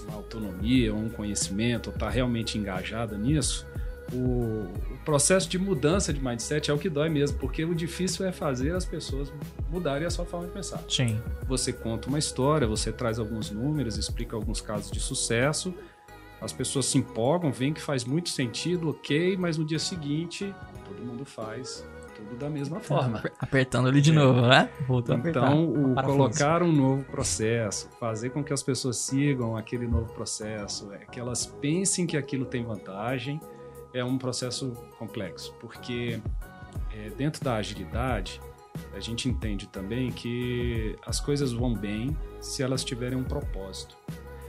uma 0.07 0.15
autonomia, 0.15 0.93
um 0.93 1.09
conhecimento, 1.09 1.87
ou 1.87 1.93
está 1.93 2.09
realmente 2.09 2.57
engajada 2.57 3.17
nisso, 3.17 3.65
o, 4.13 4.67
o, 4.93 4.97
processo 5.03 5.49
de 5.49 5.59
mudança 5.59 6.13
de 6.13 6.23
mindset 6.23 6.71
é 6.71 6.73
o 6.73 6.77
que 6.77 6.89
dói 6.89 7.09
mesmo, 7.09 7.37
porque 7.37 7.65
o 7.65 7.75
difícil 7.75 8.25
é 8.25 8.31
fazer 8.31 8.73
as 8.73 8.85
pessoas 8.85 9.31
mudarem 9.69 10.07
a 10.07 10.09
sua 10.09 10.25
forma 10.25 10.47
de 10.47 10.53
pensar. 10.53 10.81
Sim. 10.87 11.21
Você 11.45 11.73
conta 11.73 12.07
uma 12.07 12.19
história, 12.19 12.65
você 12.65 12.91
traz 12.91 13.19
alguns 13.19 13.51
números, 13.51 13.97
explica 13.97 14.35
alguns 14.35 14.61
casos 14.61 14.89
de 14.91 14.99
sucesso 14.99 15.73
as 16.41 16.53
pessoas 16.53 16.85
se 16.85 16.97
empolgam, 16.97 17.51
veem 17.51 17.73
que 17.73 17.81
faz 17.81 18.05
muito 18.05 18.29
sentido, 18.29 18.89
ok, 18.89 19.35
mas 19.37 19.57
no 19.57 19.65
dia 19.65 19.79
seguinte 19.79 20.53
todo 20.85 21.03
mundo 21.03 21.25
faz 21.25 21.85
tudo 22.15 22.35
da 22.35 22.49
mesma 22.49 22.79
forma. 22.79 23.23
Apertando 23.39 23.87
ali 23.87 24.01
de 24.01 24.11
é. 24.11 24.13
novo, 24.13 24.41
né? 24.41 24.69
Voltando 24.87 25.27
então, 25.29 25.69
o 25.69 25.95
colocar 25.95 26.63
um 26.63 26.71
novo 26.71 27.03
processo, 27.03 27.89
fazer 27.99 28.31
com 28.31 28.43
que 28.43 28.51
as 28.51 28.63
pessoas 28.63 28.97
sigam 28.97 29.55
aquele 29.55 29.87
novo 29.87 30.11
processo, 30.13 30.91
é, 30.93 31.05
que 31.05 31.19
elas 31.19 31.45
pensem 31.45 32.07
que 32.07 32.17
aquilo 32.17 32.45
tem 32.45 32.63
vantagem, 32.63 33.39
é 33.93 34.03
um 34.03 34.17
processo 34.17 34.71
complexo, 34.97 35.53
porque 35.59 36.19
é, 36.93 37.09
dentro 37.11 37.43
da 37.43 37.55
agilidade, 37.55 38.41
a 38.93 38.99
gente 38.99 39.29
entende 39.29 39.67
também 39.67 40.11
que 40.11 40.95
as 41.05 41.19
coisas 41.19 41.51
vão 41.51 41.73
bem 41.73 42.15
se 42.39 42.61
elas 42.61 42.83
tiverem 42.83 43.17
um 43.17 43.23
propósito. 43.23 43.95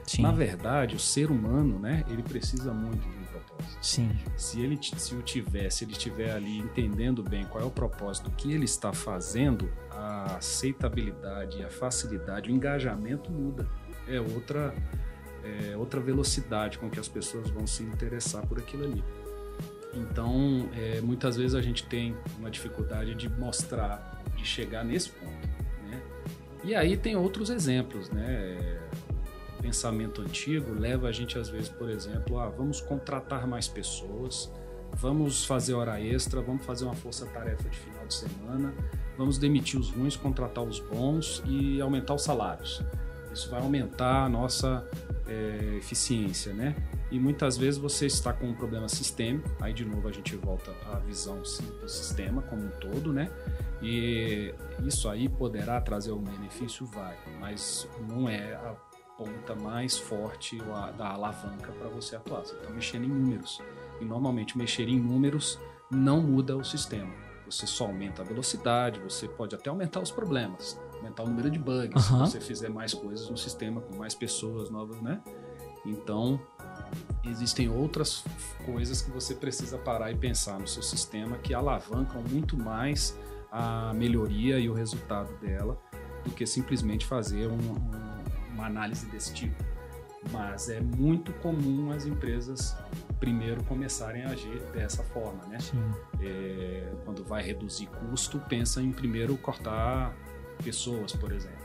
Sim. 0.09 0.23
Na 0.23 0.33
verdade, 0.33 0.97
o 0.97 0.99
ser 0.99 1.31
humano, 1.31 1.79
né, 1.79 2.03
ele 2.09 2.23
precisa 2.23 2.73
muito 2.73 3.03
de 3.03 3.15
um 3.15 3.25
propósito. 3.25 3.79
Sim. 3.85 4.11
Se 4.37 4.61
ele 4.61 4.79
se 4.81 5.15
o 5.15 5.21
tiver, 5.21 5.71
se 5.71 5.85
ele 5.85 5.93
estiver 5.93 6.31
ali 6.31 6.59
entendendo 6.59 7.23
bem 7.23 7.45
qual 7.45 7.63
é 7.63 7.67
o 7.67 7.71
propósito 7.71 8.31
que 8.31 8.51
ele 8.51 8.65
está 8.65 8.91
fazendo, 8.93 9.71
a 9.91 10.37
aceitabilidade, 10.37 11.63
a 11.63 11.69
facilidade, 11.69 12.51
o 12.51 12.55
engajamento 12.55 13.31
muda. 13.31 13.69
É 14.07 14.19
outra 14.19 14.75
é 15.45 15.77
outra 15.77 16.01
velocidade 16.01 16.79
com 16.79 16.89
que 16.89 16.99
as 16.99 17.09
pessoas 17.09 17.51
vão 17.51 17.67
se 17.67 17.83
interessar 17.83 18.47
por 18.47 18.59
aquilo 18.59 18.85
ali. 18.85 19.05
Então, 19.95 20.69
é, 20.75 21.01
muitas 21.03 21.37
vezes 21.37 21.55
a 21.55 21.61
gente 21.63 21.85
tem 21.85 22.17
uma 22.39 22.51
dificuldade 22.51 23.15
de 23.15 23.29
mostrar, 23.29 24.23
de 24.37 24.45
chegar 24.45 24.85
nesse 24.85 25.11
ponto. 25.11 25.49
Né? 25.89 26.01
E 26.65 26.75
aí 26.75 26.97
tem 26.97 27.15
outros 27.15 27.51
exemplos, 27.51 28.11
né? 28.11 28.79
Pensamento 29.69 30.23
antigo 30.23 30.73
leva 30.73 31.09
a 31.09 31.13
gente, 31.13 31.39
às 31.39 31.51
vezes, 31.51 31.69
por 31.69 31.91
exemplo, 31.91 32.39
a 32.39 32.49
vamos 32.49 32.81
contratar 32.81 33.47
mais 33.47 33.69
pessoas, 33.69 34.51
vamos 34.95 35.45
fazer 35.45 35.75
hora 35.75 36.01
extra, 36.01 36.41
vamos 36.41 36.65
fazer 36.65 36.87
uma 36.87 36.95
força-tarefa 36.95 37.69
de 37.69 37.77
final 37.77 38.07
de 38.07 38.15
semana, 38.15 38.75
vamos 39.19 39.37
demitir 39.37 39.79
os 39.79 39.91
ruins, 39.91 40.17
contratar 40.17 40.65
os 40.65 40.81
bons 40.81 41.43
e 41.47 41.83
aumentar 41.83 42.15
os 42.15 42.23
salários. 42.23 42.83
Isso 43.31 43.51
vai 43.51 43.61
aumentar 43.61 44.25
a 44.25 44.29
nossa 44.29 44.89
é, 45.27 45.77
eficiência, 45.77 46.55
né? 46.55 46.75
E 47.11 47.21
muitas 47.21 47.59
vezes 47.59 47.79
você 47.79 48.07
está 48.07 48.33
com 48.33 48.47
um 48.47 48.55
problema 48.55 48.89
sistêmico, 48.89 49.51
aí 49.61 49.75
de 49.75 49.85
novo 49.85 50.09
a 50.09 50.13
gente 50.13 50.35
volta 50.35 50.75
à 50.91 50.99
visão 50.99 51.41
do 51.41 51.89
sistema 51.89 52.41
como 52.41 52.65
um 52.65 52.71
todo, 52.81 53.13
né? 53.13 53.31
E 53.83 54.55
isso 54.83 55.11
aí 55.11 55.29
poderá 55.29 55.79
trazer 55.79 56.11
algum 56.11 56.25
benefício? 56.25 56.87
Vai, 56.87 57.17
mas 57.39 57.87
não 58.09 58.29
é 58.29 58.55
a 58.55 58.88
ponta 59.19 59.57
mais 59.57 59.99
forte 59.99 60.57
da 60.97 61.09
alavanca 61.09 61.73
para 61.73 61.89
você 61.89 62.15
atuar. 62.15 62.47
Você 62.47 62.55
está 62.55 62.71
mexendo 62.71 63.05
em 63.05 63.09
números. 63.09 63.61
E 64.01 64.05
normalmente 64.05 64.57
mexer 64.57 64.89
em 64.89 64.99
números 64.99 65.59
não 65.91 66.23
muda 66.23 66.57
o 66.57 66.65
sistema. 66.65 67.13
Você 67.45 67.67
só 67.67 67.87
aumenta 67.87 68.23
a 68.23 68.25
velocidade, 68.25 69.01
você 69.01 69.27
pode 69.27 69.55
até 69.55 69.71
aumentar 69.71 70.01
os 70.01 70.11
problemas, 70.11 70.79
aumentar 70.95 71.25
o 71.25 71.27
número 71.27 71.51
de 71.51 71.59
bugs, 71.59 72.11
uhum. 72.11 72.27
se 72.27 72.33
você 72.33 72.41
fizer 72.41 72.69
mais 72.69 72.95
coisas 72.95 73.29
no 73.29 73.37
sistema, 73.37 73.81
com 73.81 73.97
mais 73.97 74.15
pessoas 74.15 74.71
novas, 74.71 75.01
né? 75.01 75.21
Então, 75.85 76.39
existem 77.25 77.71
outras 77.71 78.23
coisas 78.67 79.01
que 79.01 79.11
você 79.11 79.35
precisa 79.35 79.79
parar 79.79 80.13
e 80.13 80.15
pensar 80.15 80.61
no 80.61 80.69
seu 80.69 80.83
sistema 80.83 81.39
que 81.39 81.55
alavancam 81.55 82.23
muito 82.31 82.57
mais 82.57 83.19
a 83.51 83.95
melhoria 83.95 84.59
e 84.59 84.69
o 84.69 84.75
resultado 84.75 85.35
dela 85.39 85.79
do 86.25 86.31
que 86.31 86.47
simplesmente 86.47 87.07
fazer 87.07 87.47
um, 87.47 87.55
um 87.57 88.08
uma 88.59 88.67
análise 88.67 89.07
desse 89.07 89.33
tipo. 89.33 89.65
Mas 90.33 90.69
é 90.69 90.81
muito 90.81 91.33
comum 91.35 91.93
as 91.93 92.05
empresas 92.05 92.77
primeiro 93.21 93.63
começarem 93.65 94.25
a 94.25 94.31
agir 94.31 94.61
dessa 94.73 95.03
forma, 95.03 95.45
né? 95.47 95.59
É, 96.21 96.93
quando 97.05 97.25
vai 97.25 97.43
reduzir 97.43 97.87
custo, 97.87 98.41
pensa 98.49 98.83
em 98.83 98.91
primeiro 98.91 99.37
cortar 99.37 100.15
pessoas, 100.63 101.13
por 101.13 101.33
exemplo. 101.33 101.57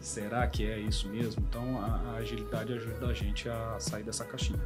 Será 0.00 0.46
que 0.46 0.66
é 0.66 0.78
isso 0.78 1.08
mesmo? 1.08 1.42
Então 1.48 1.80
a, 1.80 2.12
a 2.12 2.16
agilidade 2.16 2.72
ajuda 2.72 3.06
a 3.06 3.14
gente 3.14 3.48
a 3.48 3.76
sair 3.80 4.02
dessa 4.02 4.24
caixinha. 4.24 4.60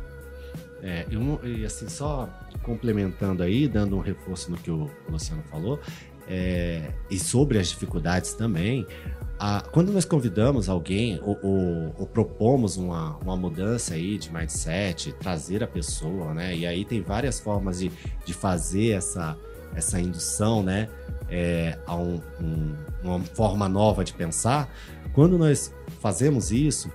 É, 0.82 1.06
e 1.42 1.64
assim, 1.64 1.88
só 1.88 2.28
complementando 2.62 3.42
aí, 3.42 3.68
dando 3.68 3.96
um 3.96 4.00
reforço 4.00 4.50
no 4.50 4.56
que 4.56 4.70
o 4.70 4.90
Luciano 5.08 5.42
falou, 5.44 5.80
é, 6.28 6.92
e 7.10 7.18
sobre 7.18 7.58
as 7.58 7.68
dificuldades 7.68 8.34
também, 8.34 8.86
a, 9.38 9.62
quando 9.70 9.92
nós 9.92 10.04
convidamos 10.04 10.68
alguém 10.68 11.20
ou, 11.22 11.38
ou, 11.42 11.94
ou, 11.98 12.06
propomos 12.06 12.76
uma, 12.76 13.16
uma 13.18 13.36
mudança 13.36 13.94
aí 13.94 14.16
de 14.16 14.32
mindset, 14.32 15.12
trazer 15.12 15.62
a 15.62 15.66
pessoa, 15.66 16.32
né? 16.32 16.56
E 16.56 16.66
aí 16.66 16.84
tem 16.84 17.02
várias 17.02 17.38
formas 17.38 17.78
de, 17.78 17.92
de 18.24 18.32
fazer 18.32 18.92
essa, 18.92 19.36
essa 19.74 20.00
indução, 20.00 20.62
né? 20.62 20.88
É, 21.28 21.78
a 21.86 21.96
um, 21.96 22.20
um, 22.40 22.74
uma 23.02 23.20
forma 23.20 23.68
nova 23.68 24.02
de 24.04 24.14
pensar. 24.14 24.72
Quando 25.12 25.36
nós 25.36 25.72
fazemos 26.00 26.50
isso, 26.50 26.90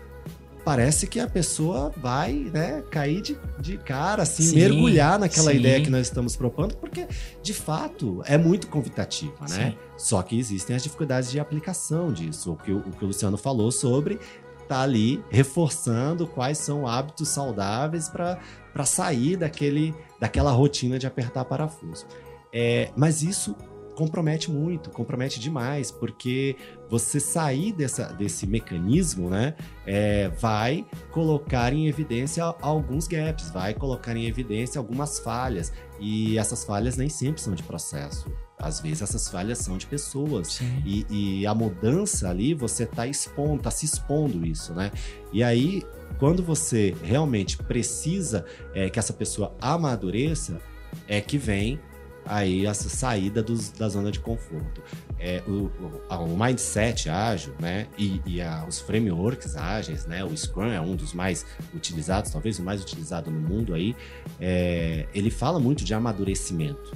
parece 0.63 1.08
que 1.08 1.19
a 1.19 1.28
pessoa 1.28 1.91
vai 1.97 2.34
né, 2.54 2.84
cair 2.89 3.21
de, 3.21 3.38
de 3.60 3.78
cara, 3.78 4.24
assim, 4.24 4.43
sim, 4.43 4.56
mergulhar 4.56 5.19
naquela 5.19 5.52
sim. 5.52 5.58
ideia 5.58 5.82
que 5.82 5.89
nós 5.89 6.08
estamos 6.08 6.36
propondo, 6.36 6.76
porque 6.78 7.08
de 7.41 7.54
fato 7.54 8.21
é 8.26 8.38
muito 8.38 8.67
convidativa, 8.67 9.45
né? 9.50 9.76
Só 9.97 10.21
que 10.21 10.38
existem 10.38 10.76
as 10.76 10.84
dificuldades 10.84 11.32
de 11.32 11.39
aplicação 11.39 12.12
disso, 12.12 12.54
o 12.54 12.58
que 12.58 12.71
o, 12.71 12.78
o, 12.78 12.91
que 12.91 13.04
o 13.04 13.08
Luciano 13.08 13.38
falou 13.38 13.71
sobre 13.71 14.19
tá 14.67 14.82
ali 14.82 15.21
reforçando 15.30 16.26
quais 16.26 16.58
são 16.58 16.88
hábitos 16.88 17.28
saudáveis 17.28 18.08
para 18.08 18.86
sair 18.86 19.36
daquele, 19.36 19.93
daquela 20.17 20.52
rotina 20.52 20.97
de 20.97 21.06
apertar 21.06 21.43
parafuso. 21.43 22.06
É, 22.54 22.89
mas 22.95 23.21
isso 23.21 23.56
compromete 23.96 24.50
muito, 24.50 24.90
compromete 24.90 25.40
demais, 25.40 25.92
porque 25.92 26.56
você 26.90 27.20
sair 27.20 27.72
dessa, 27.72 28.06
desse 28.14 28.46
mecanismo, 28.48 29.30
né, 29.30 29.56
é, 29.86 30.30
vai 30.30 30.86
colocar 31.12 31.74
em 31.74 31.88
evidência 31.88 32.44
alguns 32.62 33.08
gaps, 33.08 33.50
vai 33.52 33.74
colocar 33.74 34.16
em 34.16 34.26
evidência 34.26 34.80
algumas 34.80 35.20
falhas, 35.20 35.72
e 36.00 36.38
essas 36.38 36.64
falhas 36.64 36.98
nem 36.98 37.10
sempre 37.10 37.42
são 37.42 37.54
de 37.54 37.64
processo. 37.64 38.32
Às 38.58 38.80
vezes 38.80 39.02
essas 39.02 39.28
falhas 39.28 39.58
são 39.58 39.76
de 39.76 39.88
pessoas. 39.88 40.62
E, 40.86 41.06
e, 41.10 41.48
a 41.48 41.54
mudança 41.54 42.30
ali, 42.30 42.54
você 42.54 42.84
está 42.84 43.08
expondo, 43.08 43.64
tá 43.64 43.72
se 43.72 43.86
expondo 43.86 44.46
isso, 44.46 44.74
né? 44.74 44.92
E 45.34 45.42
aí, 45.44 45.84
quando 46.20 46.44
você 46.44 46.96
realmente 47.04 47.58
precisa 47.58 48.46
é, 48.74 48.88
que 48.88 49.00
essa 49.00 49.14
pessoa 49.14 49.56
amadureça, 49.60 50.62
é 51.08 51.22
que 51.22 51.38
vem 51.38 51.80
aí 52.26 52.66
essa 52.66 52.90
saída 52.90 53.42
dos, 53.42 53.70
da 53.70 53.88
zona 53.90 54.12
de 54.12 54.20
conforto. 54.20 54.82
É, 55.20 55.42
o, 55.48 55.72
o, 56.10 56.16
o 56.16 56.38
mindset 56.38 57.10
ágil, 57.10 57.54
né, 57.60 57.88
e, 57.98 58.22
e 58.26 58.42
a, 58.42 58.66
os 58.68 58.80
frameworks 58.80 59.56
ágeis, 59.56 60.06
né, 60.06 60.24
o 60.24 60.36
Scrum 60.36 60.72
é 60.72 60.82
um 60.82 60.96
dos 60.96 61.14
mais 61.14 61.46
utilizados, 61.74 62.32
talvez 62.32 62.60
o 62.60 62.64
mais 62.64 62.82
utilizado 62.82 63.30
no 63.30 63.40
mundo 63.40 63.74
aí, 63.74 63.96
é, 64.40 65.06
ele 65.14 65.30
fala 65.30 65.60
muito 65.60 65.84
de 65.84 65.94
amadurecimento. 65.94 66.92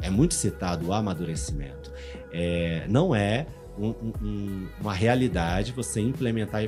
É 0.00 0.10
muito 0.10 0.34
citado 0.34 0.88
o 0.88 0.92
amadurecimento. 0.92 1.90
É, 2.30 2.84
não 2.88 3.14
é 3.14 3.46
um, 3.78 3.94
um, 4.22 4.68
uma 4.80 4.92
realidade 4.92 5.72
você 5.72 6.00
implementar 6.00 6.62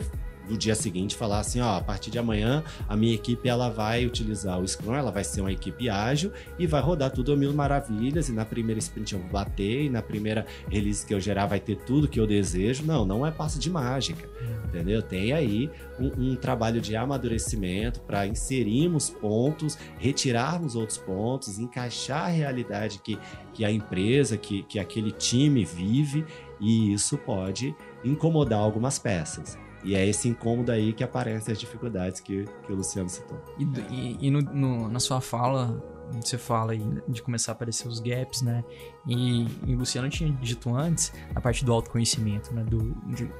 no 0.49 0.57
dia 0.57 0.75
seguinte 0.75 1.17
falar 1.17 1.41
assim, 1.41 1.61
ó, 1.61 1.77
a 1.77 1.81
partir 1.81 2.11
de 2.11 2.19
amanhã 2.19 2.63
a 2.89 2.97
minha 2.97 3.15
equipe 3.15 3.49
ela 3.49 3.69
vai 3.69 4.07
utilizar 4.07 4.59
o 4.59 4.67
Scrum, 4.67 4.95
ela 4.95 5.11
vai 5.11 5.25
ser 5.25 5.41
uma 5.41 5.53
equipe 5.53 5.89
ágil 5.89 6.33
e 6.59 6.67
vai 6.67 6.81
rodar 6.81 7.11
tudo 7.11 7.33
a 7.33 7.37
mil 7.37 7.53
maravilhas 7.53 8.29
e 8.29 8.33
na 8.33 8.45
primeira 8.45 8.79
sprint 8.79 9.15
eu 9.15 9.21
vou 9.21 9.29
bater 9.29 9.85
e 9.85 9.91
na 9.91 10.03
primeira 10.03 10.47
release 10.69 11.05
que 11.05 11.13
eu 11.13 11.21
gerar 11.21 11.47
vai 11.47 11.61
ter 11.61 11.77
tudo 11.77 12.09
que 12.09 12.19
eu 12.19 12.27
desejo. 12.27 12.85
Não, 12.85 13.05
não 13.05 13.27
é 13.27 13.31
passo 13.31 13.59
de 13.59 13.71
mágica, 13.71 14.29
entendeu? 14.65 15.03
Tem 15.03 15.33
aí 15.33 15.71
um, 15.99 16.31
um 16.31 16.37
trabalho 16.37 16.81
de 16.81 16.97
amadurecimento 16.97 18.01
para 18.01 18.27
inserirmos 18.27 19.11
pontos, 19.11 19.79
retirarmos 19.99 20.75
outros 20.75 20.99
pontos, 20.99 21.59
encaixar 21.59 22.27
a 22.27 22.29
realidade 22.29 22.99
que, 22.99 23.19
que 23.53 23.65
a 23.65 23.71
empresa, 23.71 24.37
que, 24.37 24.63
que 24.63 24.79
aquele 24.79 25.11
time 25.11 25.65
vive 25.65 26.25
e 26.61 26.93
isso 26.93 27.17
pode 27.19 27.75
incomodar 28.05 28.61
algumas 28.61 28.99
peças. 28.99 29.59
E 29.85 29.95
é 29.95 30.07
esse 30.07 30.29
incômodo 30.29 30.73
aí 30.73 30.93
que 30.93 31.05
aparecem 31.05 31.53
as 31.53 31.59
dificuldades 31.59 32.21
que, 32.21 32.45
que 32.67 32.73
o 32.73 32.77
Luciano 32.77 33.09
citou. 33.09 33.41
E, 33.59 33.65
e, 33.91 34.19
e 34.27 34.31
no, 34.31 34.41
no, 34.41 34.89
na 34.89 35.01
sua 35.01 35.21
fala, 35.21 35.81
você 36.13 36.39
fala 36.39 36.73
aí 36.73 36.83
de 37.09 37.23
começar 37.23 37.53
a 37.53 37.55
aparecer 37.55 37.87
os 37.89 38.01
gaps, 38.01 38.43
né? 38.43 38.65
E, 39.07 39.47
e 39.67 39.75
o 39.75 39.79
Luciano 39.79 40.09
tinha 40.09 40.31
dito 40.31 40.75
antes, 40.75 41.13
a 41.35 41.41
parte 41.41 41.65
do 41.65 41.73
autoconhecimento, 41.73 42.53
né? 42.55 42.65
Do, 42.65 42.95
de, 43.07 43.31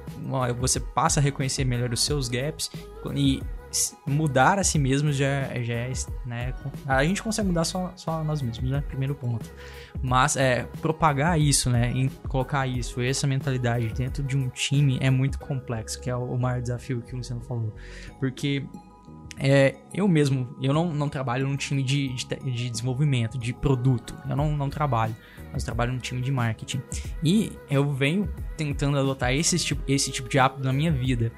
você 0.59 0.79
passa 0.79 1.19
a 1.19 1.23
reconhecer 1.23 1.65
melhor 1.65 1.91
os 1.91 2.03
seus 2.03 2.27
gaps 2.29 2.71
e 3.13 3.41
mudar 4.05 4.57
a 4.57 4.63
si 4.63 4.79
mesmo 4.79 5.11
já, 5.11 5.43
já 5.61 5.73
é, 5.73 5.91
né? 6.25 6.53
A 6.87 7.03
gente 7.03 7.21
consegue 7.21 7.47
mudar 7.47 7.63
só, 7.63 7.91
só 7.95 8.23
nós 8.23 8.41
mesmos, 8.41 8.69
né? 8.69 8.81
Primeiro 8.87 9.13
ponto. 9.13 9.49
Mas 10.01 10.35
é, 10.35 10.63
propagar 10.81 11.39
isso, 11.39 11.69
né? 11.69 11.91
Em 11.91 12.09
colocar 12.27 12.65
isso, 12.67 13.01
essa 13.01 13.27
mentalidade 13.27 13.93
dentro 13.93 14.23
de 14.23 14.35
um 14.35 14.49
time 14.49 14.97
é 15.01 15.09
muito 15.09 15.39
complexo, 15.39 15.99
que 16.01 16.09
é 16.09 16.15
o 16.15 16.37
maior 16.37 16.61
desafio 16.61 17.01
que 17.01 17.13
o 17.13 17.17
Luciano 17.17 17.41
falou. 17.41 17.73
Porque 18.19 18.65
é, 19.39 19.75
eu 19.93 20.07
mesmo, 20.07 20.53
eu 20.61 20.73
não, 20.73 20.93
não 20.93 21.07
trabalho 21.07 21.47
num 21.47 21.55
time 21.55 21.81
de, 21.81 22.09
de, 22.09 22.25
de, 22.25 22.69
desenvolvimento, 22.69 23.37
de 23.37 23.53
produto. 23.53 24.13
Eu 24.29 24.35
não, 24.35 24.55
não 24.55 24.69
trabalho, 24.69 25.15
mas 25.53 25.63
trabalho 25.63 25.93
num 25.93 25.99
time 25.99 26.21
de 26.21 26.31
marketing. 26.31 26.81
E 27.23 27.53
eu 27.69 27.89
venho 27.93 28.27
tentando 28.57 28.97
adotar 28.97 29.33
esse 29.33 29.57
tipo, 29.57 29.81
esse 29.87 30.11
tipo 30.11 30.27
de 30.27 30.37
hábito 30.37 30.63
na 30.63 30.73
minha 30.73 30.91
vida. 30.91 31.31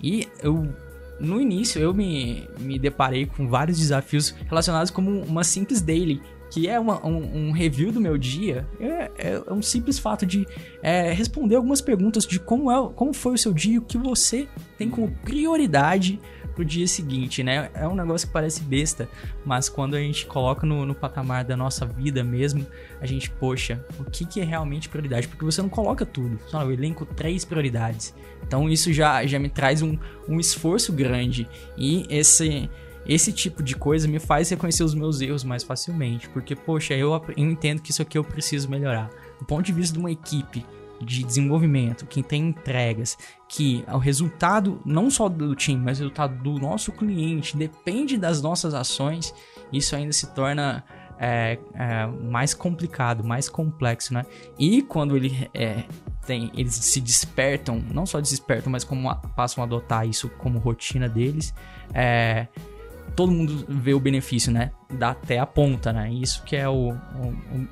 E 0.00 0.28
eu 0.40 0.72
no 1.18 1.40
início 1.40 1.80
eu 1.80 1.92
me, 1.92 2.48
me 2.60 2.78
deparei 2.78 3.26
com 3.26 3.48
vários 3.48 3.76
desafios 3.76 4.30
relacionados 4.46 4.92
como 4.92 5.20
uma 5.22 5.42
simples 5.42 5.82
daily, 5.82 6.22
que 6.48 6.68
é 6.68 6.78
uma, 6.78 7.04
um, 7.04 7.48
um, 7.48 7.50
review 7.50 7.90
do 7.90 8.00
meu 8.00 8.16
dia, 8.16 8.66
é, 8.80 9.10
é 9.18 9.52
um 9.52 9.60
simples 9.60 9.98
fato 9.98 10.24
de 10.24 10.46
é, 10.80 11.12
responder 11.12 11.56
algumas 11.56 11.80
perguntas 11.80 12.24
de 12.24 12.38
como, 12.38 12.70
é, 12.70 12.92
como 12.94 13.12
foi 13.12 13.34
o 13.34 13.38
seu 13.38 13.52
dia, 13.52 13.80
o 13.80 13.82
que 13.82 13.98
você 13.98 14.48
tem 14.78 14.88
como 14.88 15.10
prioridade 15.24 16.20
pro 16.58 16.64
dia 16.64 16.88
seguinte, 16.88 17.44
né? 17.44 17.70
É 17.72 17.86
um 17.86 17.94
negócio 17.94 18.26
que 18.26 18.32
parece 18.32 18.60
besta, 18.62 19.08
mas 19.44 19.68
quando 19.68 19.94
a 19.94 20.00
gente 20.00 20.26
coloca 20.26 20.66
no, 20.66 20.84
no 20.84 20.92
patamar 20.92 21.44
da 21.44 21.56
nossa 21.56 21.86
vida 21.86 22.24
mesmo, 22.24 22.66
a 23.00 23.06
gente, 23.06 23.30
poxa, 23.30 23.80
o 23.96 24.04
que, 24.04 24.26
que 24.26 24.40
é 24.40 24.44
realmente 24.44 24.88
prioridade? 24.88 25.28
Porque 25.28 25.44
você 25.44 25.62
não 25.62 25.68
coloca 25.68 26.04
tudo, 26.04 26.36
só 26.48 26.62
eu 26.62 26.72
elenco 26.72 27.06
três 27.06 27.44
prioridades. 27.44 28.12
Então 28.44 28.68
isso 28.68 28.92
já, 28.92 29.24
já 29.24 29.38
me 29.38 29.48
traz 29.48 29.82
um, 29.82 29.96
um 30.28 30.40
esforço 30.40 30.92
grande 30.92 31.48
e 31.76 32.04
esse 32.10 32.68
esse 33.06 33.32
tipo 33.32 33.62
de 33.62 33.74
coisa 33.74 34.06
me 34.06 34.18
faz 34.18 34.50
reconhecer 34.50 34.82
os 34.82 34.94
meus 34.94 35.22
erros 35.22 35.42
mais 35.42 35.62
facilmente, 35.62 36.28
porque, 36.28 36.54
poxa, 36.54 36.92
eu, 36.92 37.12
eu 37.14 37.22
entendo 37.38 37.80
que 37.80 37.90
isso 37.90 38.02
aqui 38.02 38.18
eu 38.18 38.24
preciso 38.24 38.68
melhorar. 38.68 39.08
Do 39.38 39.46
ponto 39.46 39.64
de 39.64 39.72
vista 39.72 39.94
de 39.94 39.98
uma 39.98 40.10
equipe 40.10 40.66
de 41.00 41.22
desenvolvimento, 41.22 42.06
quem 42.06 42.22
tem 42.22 42.48
entregas, 42.48 43.16
que 43.48 43.84
o 43.92 43.98
resultado 43.98 44.80
não 44.84 45.10
só 45.10 45.28
do 45.28 45.54
time, 45.54 45.82
mas 45.82 45.98
o 45.98 46.02
resultado 46.02 46.42
do 46.42 46.58
nosso 46.58 46.92
cliente 46.92 47.56
depende 47.56 48.16
das 48.16 48.42
nossas 48.42 48.74
ações, 48.74 49.34
isso 49.72 49.94
ainda 49.94 50.12
se 50.12 50.26
torna 50.34 50.84
é, 51.18 51.58
é, 51.74 52.06
mais 52.06 52.54
complicado, 52.54 53.24
mais 53.24 53.48
complexo, 53.48 54.14
né? 54.14 54.24
E 54.58 54.82
quando 54.82 55.16
ele 55.16 55.48
é, 55.52 55.84
tem, 56.26 56.50
eles 56.54 56.74
se 56.74 57.00
despertam, 57.00 57.82
não 57.92 58.06
só 58.06 58.20
despertam, 58.20 58.70
mas 58.70 58.84
como 58.84 59.10
a, 59.10 59.16
passam 59.16 59.62
a 59.62 59.66
adotar 59.66 60.06
isso 60.06 60.28
como 60.30 60.58
rotina 60.58 61.08
deles, 61.08 61.52
é, 61.92 62.46
todo 63.16 63.32
mundo 63.32 63.64
vê 63.68 63.94
o 63.94 64.00
benefício, 64.00 64.52
né? 64.52 64.70
Dá 64.90 65.10
até 65.10 65.38
a 65.38 65.46
ponta, 65.46 65.92
né? 65.92 66.12
Isso 66.12 66.42
que 66.44 66.54
é 66.54 66.68
o, 66.68 66.90
o, 66.90 67.68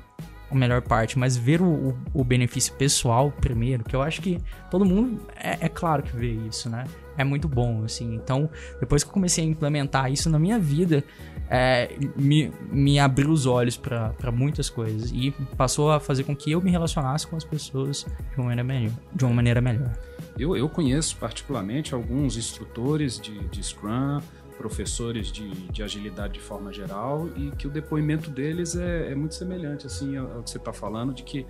a 0.49 0.55
melhor 0.55 0.81
parte, 0.81 1.19
mas 1.19 1.35
ver 1.35 1.61
o, 1.61 1.97
o, 2.13 2.23
benefício 2.23 2.73
pessoal 2.73 3.31
primeiro, 3.31 3.83
que 3.83 3.95
eu 3.95 4.01
acho 4.01 4.21
que 4.21 4.39
todo 4.71 4.85
mundo 4.85 5.19
é, 5.35 5.65
é, 5.65 5.69
claro 5.69 6.03
que 6.03 6.15
vê 6.15 6.31
isso, 6.31 6.69
né? 6.69 6.85
É 7.17 7.23
muito 7.23 7.47
bom, 7.47 7.83
assim. 7.83 8.13
Então, 8.15 8.49
depois 8.79 9.03
que 9.03 9.09
eu 9.09 9.13
comecei 9.13 9.43
a 9.43 9.47
implementar 9.47 10.11
isso 10.11 10.29
na 10.29 10.37
minha 10.37 10.59
vida, 10.59 11.03
é, 11.49 11.95
me, 12.15 12.51
me 12.71 12.99
abriu 12.99 13.31
os 13.31 13.45
olhos 13.45 13.75
para 13.75 14.31
muitas 14.31 14.69
coisas 14.69 15.11
e 15.11 15.31
passou 15.57 15.91
a 15.91 15.99
fazer 15.99 16.23
com 16.23 16.35
que 16.35 16.51
eu 16.51 16.61
me 16.61 16.69
relacionasse 16.69 17.25
com 17.25 17.35
as 17.35 17.43
pessoas 17.43 18.05
de 18.31 18.37
uma 18.37 18.45
maneira 18.45 18.63
melhor. 18.63 18.91
De 19.13 19.25
uma 19.25 19.33
maneira 19.33 19.61
melhor. 19.61 19.91
Eu, 20.37 20.55
eu 20.55 20.69
conheço 20.69 21.17
particularmente 21.17 21.95
alguns 21.95 22.37
instrutores 22.37 23.19
de, 23.19 23.39
de 23.47 23.63
Scrum, 23.63 24.21
professores 24.57 25.31
de, 25.31 25.49
de 25.49 25.83
agilidade 25.83 26.33
de 26.33 26.39
forma 26.39 26.73
geral 26.73 27.29
e 27.35 27.51
que 27.51 27.67
o 27.67 27.69
depoimento 27.69 28.29
deles 28.29 28.75
é, 28.75 29.11
é 29.11 29.15
muito 29.15 29.35
semelhante 29.35 29.85
assim 29.85 30.17
ao, 30.17 30.43
que 30.43 30.49
você 30.49 30.57
está 30.57 30.73
falando 30.73 31.13
de 31.13 31.23
que 31.23 31.45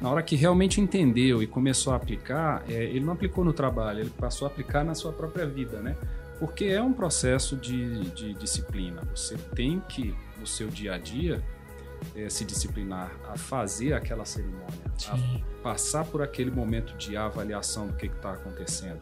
na 0.00 0.10
hora 0.10 0.22
que 0.22 0.34
realmente 0.34 0.80
entendeu 0.80 1.42
e 1.42 1.46
começou 1.46 1.92
a 1.92 1.96
aplicar, 1.96 2.64
é, 2.68 2.84
ele 2.84 3.04
não 3.04 3.12
aplicou 3.12 3.44
no 3.44 3.52
trabalho, 3.52 4.00
ele 4.00 4.10
passou 4.10 4.48
a 4.48 4.50
aplicar 4.50 4.82
na 4.82 4.94
sua 4.94 5.12
própria 5.12 5.46
vida, 5.46 5.78
né? 5.80 5.94
Porque 6.38 6.64
é 6.64 6.82
um 6.82 6.90
processo 6.90 7.54
de, 7.54 8.08
de 8.12 8.32
disciplina. 8.32 9.02
Você 9.14 9.36
tem 9.54 9.78
que, 9.86 10.16
no 10.38 10.46
seu 10.46 10.68
dia 10.68 10.94
a 10.94 10.98
dia, 10.98 11.44
é, 12.16 12.30
se 12.30 12.46
disciplinar 12.46 13.14
a 13.28 13.36
fazer 13.36 13.92
aquela 13.92 14.24
cerimônia, 14.24 14.70
Sim. 14.96 15.10
a 15.12 15.62
passar 15.62 16.06
por 16.06 16.22
aquele 16.22 16.50
momento 16.50 16.96
de 16.96 17.14
avaliação 17.14 17.86
do 17.88 17.92
que 17.92 18.06
está 18.06 18.32
acontecendo 18.32 19.00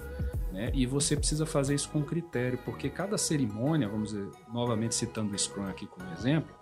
né? 0.59 0.73
E 0.75 0.85
você 0.87 1.17
precisa 1.17 1.47
fazer 1.47 1.77
isso 1.77 1.89
com 1.89 2.03
critério, 2.03 2.59
porque 2.65 2.91
cada 2.91 3.17
cerimônia, 3.17 3.89
vamos 3.89 4.11
dizer, 4.11 4.29
novamente 4.53 4.93
citando 4.93 5.33
o 5.33 5.39
Scrum 5.39 5.69
aqui 5.69 5.87
como 5.87 6.11
exemplo, 6.13 6.53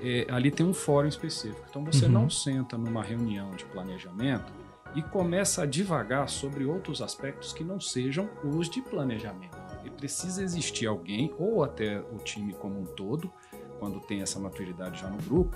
é, 0.00 0.26
ali 0.30 0.50
tem 0.50 0.64
um 0.64 0.72
fórum 0.72 1.06
específico. 1.06 1.62
Então 1.68 1.84
você 1.84 2.06
uhum. 2.06 2.12
não 2.12 2.30
senta 2.30 2.78
numa 2.78 3.02
reunião 3.02 3.50
de 3.50 3.66
planejamento 3.66 4.50
e 4.94 5.02
começa 5.02 5.62
a 5.62 5.66
divagar 5.66 6.26
sobre 6.30 6.64
outros 6.64 7.02
aspectos 7.02 7.52
que 7.52 7.62
não 7.62 7.78
sejam 7.78 8.30
os 8.42 8.70
de 8.70 8.80
planejamento. 8.80 9.58
E 9.84 9.90
precisa 9.90 10.42
existir 10.42 10.86
alguém, 10.86 11.34
ou 11.38 11.62
até 11.62 12.00
o 12.00 12.16
time 12.16 12.54
como 12.54 12.80
um 12.80 12.86
todo, 12.86 13.30
quando 13.78 14.00
tem 14.00 14.22
essa 14.22 14.40
maturidade 14.40 15.02
já 15.02 15.08
no 15.08 15.18
grupo, 15.18 15.54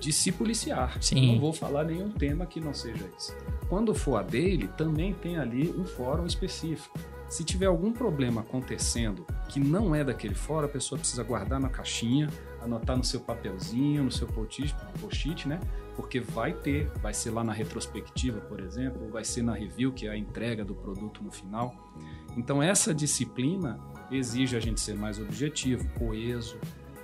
de 0.00 0.12
se 0.12 0.32
policiar. 0.32 1.00
Sim. 1.00 1.34
Não 1.34 1.40
vou 1.40 1.52
falar 1.52 1.84
nenhum 1.84 2.10
tema 2.10 2.46
que 2.46 2.58
não 2.58 2.72
seja 2.72 3.08
esse. 3.16 3.36
Quando 3.68 3.94
for 3.94 4.16
a 4.16 4.22
dele, 4.22 4.68
também 4.76 5.12
tem 5.12 5.36
ali 5.36 5.70
um 5.70 5.84
fórum 5.84 6.26
específico. 6.26 6.98
Se 7.28 7.44
tiver 7.44 7.66
algum 7.66 7.92
problema 7.92 8.40
acontecendo 8.40 9.24
que 9.48 9.60
não 9.60 9.94
é 9.94 10.02
daquele 10.02 10.34
fórum, 10.34 10.66
a 10.66 10.68
pessoa 10.68 10.98
precisa 10.98 11.22
guardar 11.22 11.60
na 11.60 11.68
caixinha, 11.68 12.28
anotar 12.60 12.96
no 12.96 13.04
seu 13.04 13.20
papelzinho, 13.20 14.02
no 14.02 14.10
seu 14.10 14.26
post-it, 14.26 15.46
né? 15.46 15.60
Porque 15.94 16.18
vai 16.18 16.52
ter, 16.52 16.88
vai 17.00 17.14
ser 17.14 17.30
lá 17.30 17.44
na 17.44 17.52
retrospectiva, 17.52 18.40
por 18.40 18.58
exemplo, 18.58 19.04
ou 19.04 19.10
vai 19.10 19.24
ser 19.24 19.42
na 19.42 19.54
review, 19.54 19.92
que 19.92 20.08
é 20.08 20.10
a 20.10 20.16
entrega 20.16 20.64
do 20.64 20.74
produto 20.74 21.22
no 21.22 21.30
final. 21.30 21.92
Então 22.36 22.60
essa 22.60 22.92
disciplina 22.92 23.78
exige 24.10 24.56
a 24.56 24.60
gente 24.60 24.80
ser 24.80 24.96
mais 24.96 25.20
objetivo, 25.20 25.88
coeso, 25.98 26.58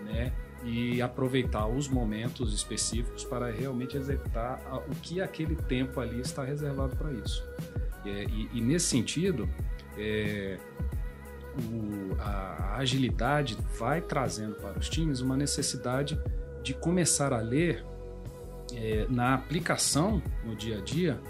né? 0.04 0.32
E 0.66 1.00
aproveitar 1.00 1.68
os 1.68 1.88
momentos 1.88 2.52
específicos 2.52 3.24
para 3.24 3.52
realmente 3.52 3.96
executar 3.96 4.60
o 4.88 4.94
que 4.96 5.20
aquele 5.20 5.54
tempo 5.54 6.00
ali 6.00 6.20
está 6.20 6.42
reservado 6.44 6.96
para 6.96 7.12
isso. 7.12 7.48
É, 8.04 8.24
e, 8.24 8.50
e, 8.52 8.60
nesse 8.60 8.86
sentido, 8.86 9.48
é, 9.96 10.58
o, 11.56 12.20
a, 12.20 12.76
agilidade 12.78 13.56
vai 13.78 14.00
trazendo 14.00 14.56
para 14.56 14.76
os 14.76 14.88
times 14.88 15.20
uma 15.20 15.36
necessidade 15.36 16.20
de 16.64 16.74
começar 16.74 17.32
a 17.32 17.40
ler 17.40 17.84
é, 18.74 19.06
na 19.08 19.34
aplicação 19.34 20.20
no 20.44 20.56
dia 20.56 20.78
a 20.78 20.80
dia 20.80 21.20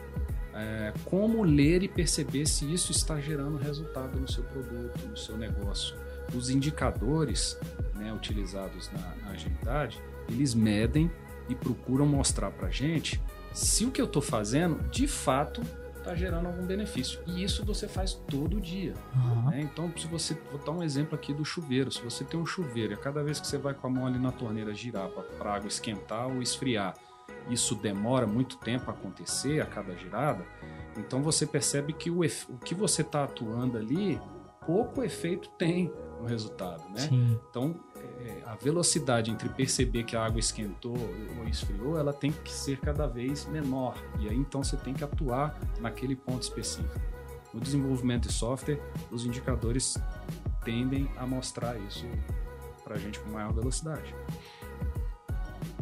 é, 0.55 0.94
como 1.05 1.44
ler 1.44 1.83
e 1.83 1.88
perceber 1.88 2.46
se 2.46 2.72
isso 2.72 2.90
está 2.90 3.20
gerando 3.20 3.59
resultado 3.59 4.18
no 4.18 4.31
seu 4.31 4.42
produto, 4.44 5.07
no 5.07 5.16
seu 5.16 5.37
negócio. 5.37 5.94
Os 6.35 6.51
indicadores 6.51 7.59
né, 7.95 8.12
utilizados 8.12 8.91
na, 8.93 9.15
na 9.25 9.31
agilidade, 9.31 10.01
eles 10.29 10.55
medem 10.55 11.11
e 11.49 11.55
procuram 11.55 12.07
mostrar 12.07 12.51
para 12.51 12.69
a 12.69 12.71
gente 12.71 13.21
se 13.53 13.85
o 13.85 13.91
que 13.91 14.01
eu 14.01 14.07
estou 14.07 14.21
fazendo 14.21 14.83
de 14.91 15.07
fato 15.07 15.62
está 15.99 16.15
gerando 16.15 16.47
algum 16.47 16.65
benefício. 16.65 17.21
E 17.27 17.43
isso 17.43 17.65
você 17.65 17.89
faz 17.89 18.12
todo 18.12 18.61
dia. 18.61 18.95
Uhum. 19.15 19.51
Né? 19.51 19.61
Então, 19.62 19.93
se 19.97 20.07
você. 20.07 20.35
Vou 20.51 20.61
dar 20.61 20.73
um 20.73 20.83
exemplo 20.83 21.15
aqui 21.15 21.33
do 21.33 21.45
chuveiro. 21.45 21.91
Se 21.91 22.01
você 22.03 22.23
tem 22.25 22.39
um 22.39 22.47
chuveiro 22.47 22.93
e 22.93 22.95
a 22.95 22.99
cada 22.99 23.25
vez 23.25 23.41
que 23.41 23.47
você 23.47 23.59
vai 23.59 23.75
com 23.75 23.87
a 23.87 23.91
mão 23.91 24.07
ali 24.07 24.19
na 24.19 24.31
torneira 24.31 24.73
girar 24.73 25.09
para 25.09 25.51
a 25.51 25.55
água 25.55 25.67
esquentar 25.67 26.29
ou 26.29 26.41
esfriar, 26.41 26.95
isso 27.51 27.75
demora 27.75 28.27
muito 28.27 28.57
tempo 28.59 28.91
a 28.91 28.95
acontecer 28.95 29.61
a 29.61 29.67
cada 29.67 29.95
girada, 29.97 30.45
então 30.97 31.23
você 31.23 31.47
percebe 31.47 31.93
que 31.93 32.11
o, 32.11 32.21
o 32.21 32.59
que 32.59 32.75
você 32.75 33.03
está 33.03 33.25
atuando 33.25 33.79
ali, 33.79 34.21
pouco 34.67 35.03
efeito 35.03 35.49
tem 35.51 35.93
no 36.20 36.26
resultado, 36.26 36.83
né? 36.90 37.00
Sim. 37.00 37.38
Então, 37.50 37.74
é, 38.20 38.42
a 38.46 38.55
velocidade 38.55 39.31
entre 39.31 39.48
perceber 39.48 40.05
que 40.05 40.16
a 40.16 40.24
água 40.24 40.40
esquentou 40.40 40.96
ou 41.38 41.48
esfriou, 41.48 41.98
ela 41.98 42.12
tem 42.12 42.33
que 42.33 42.52
ser 42.52 42.79
cada 42.81 43.07
vez 43.07 43.46
menor. 43.46 43.96
E 44.18 44.29
aí, 44.29 44.37
então, 44.37 44.62
você 44.62 44.76
tem 44.76 44.94
que 44.94 45.05
atuar 45.05 45.59
naquele 45.81 46.16
ponto 46.16 46.42
específico. 46.42 47.00
No 47.52 47.61
desenvolvimento 47.61 48.29
de 48.29 48.35
software, 48.35 48.81
os 49.11 49.24
indicadores 49.24 49.96
tendem 50.64 51.09
a 51.16 51.26
mostrar 51.26 51.79
isso 51.79 52.07
para 52.85 52.96
a 52.96 52.98
gente 52.98 53.18
com 53.20 53.31
maior 53.31 53.52
velocidade. 53.52 54.14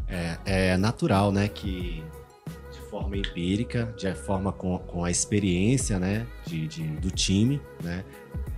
É, 0.06 0.38
é 0.44 0.76
natural, 0.76 1.32
né, 1.32 1.48
que 1.48 2.04
de 2.70 2.80
forma 2.90 3.16
empírica, 3.16 3.92
de 3.96 4.12
forma 4.14 4.52
com, 4.52 4.78
com 4.78 5.04
a 5.04 5.10
experiência, 5.10 5.98
né, 5.98 6.26
de, 6.46 6.68
de 6.68 6.86
do 6.98 7.10
time, 7.10 7.60
né, 7.82 8.04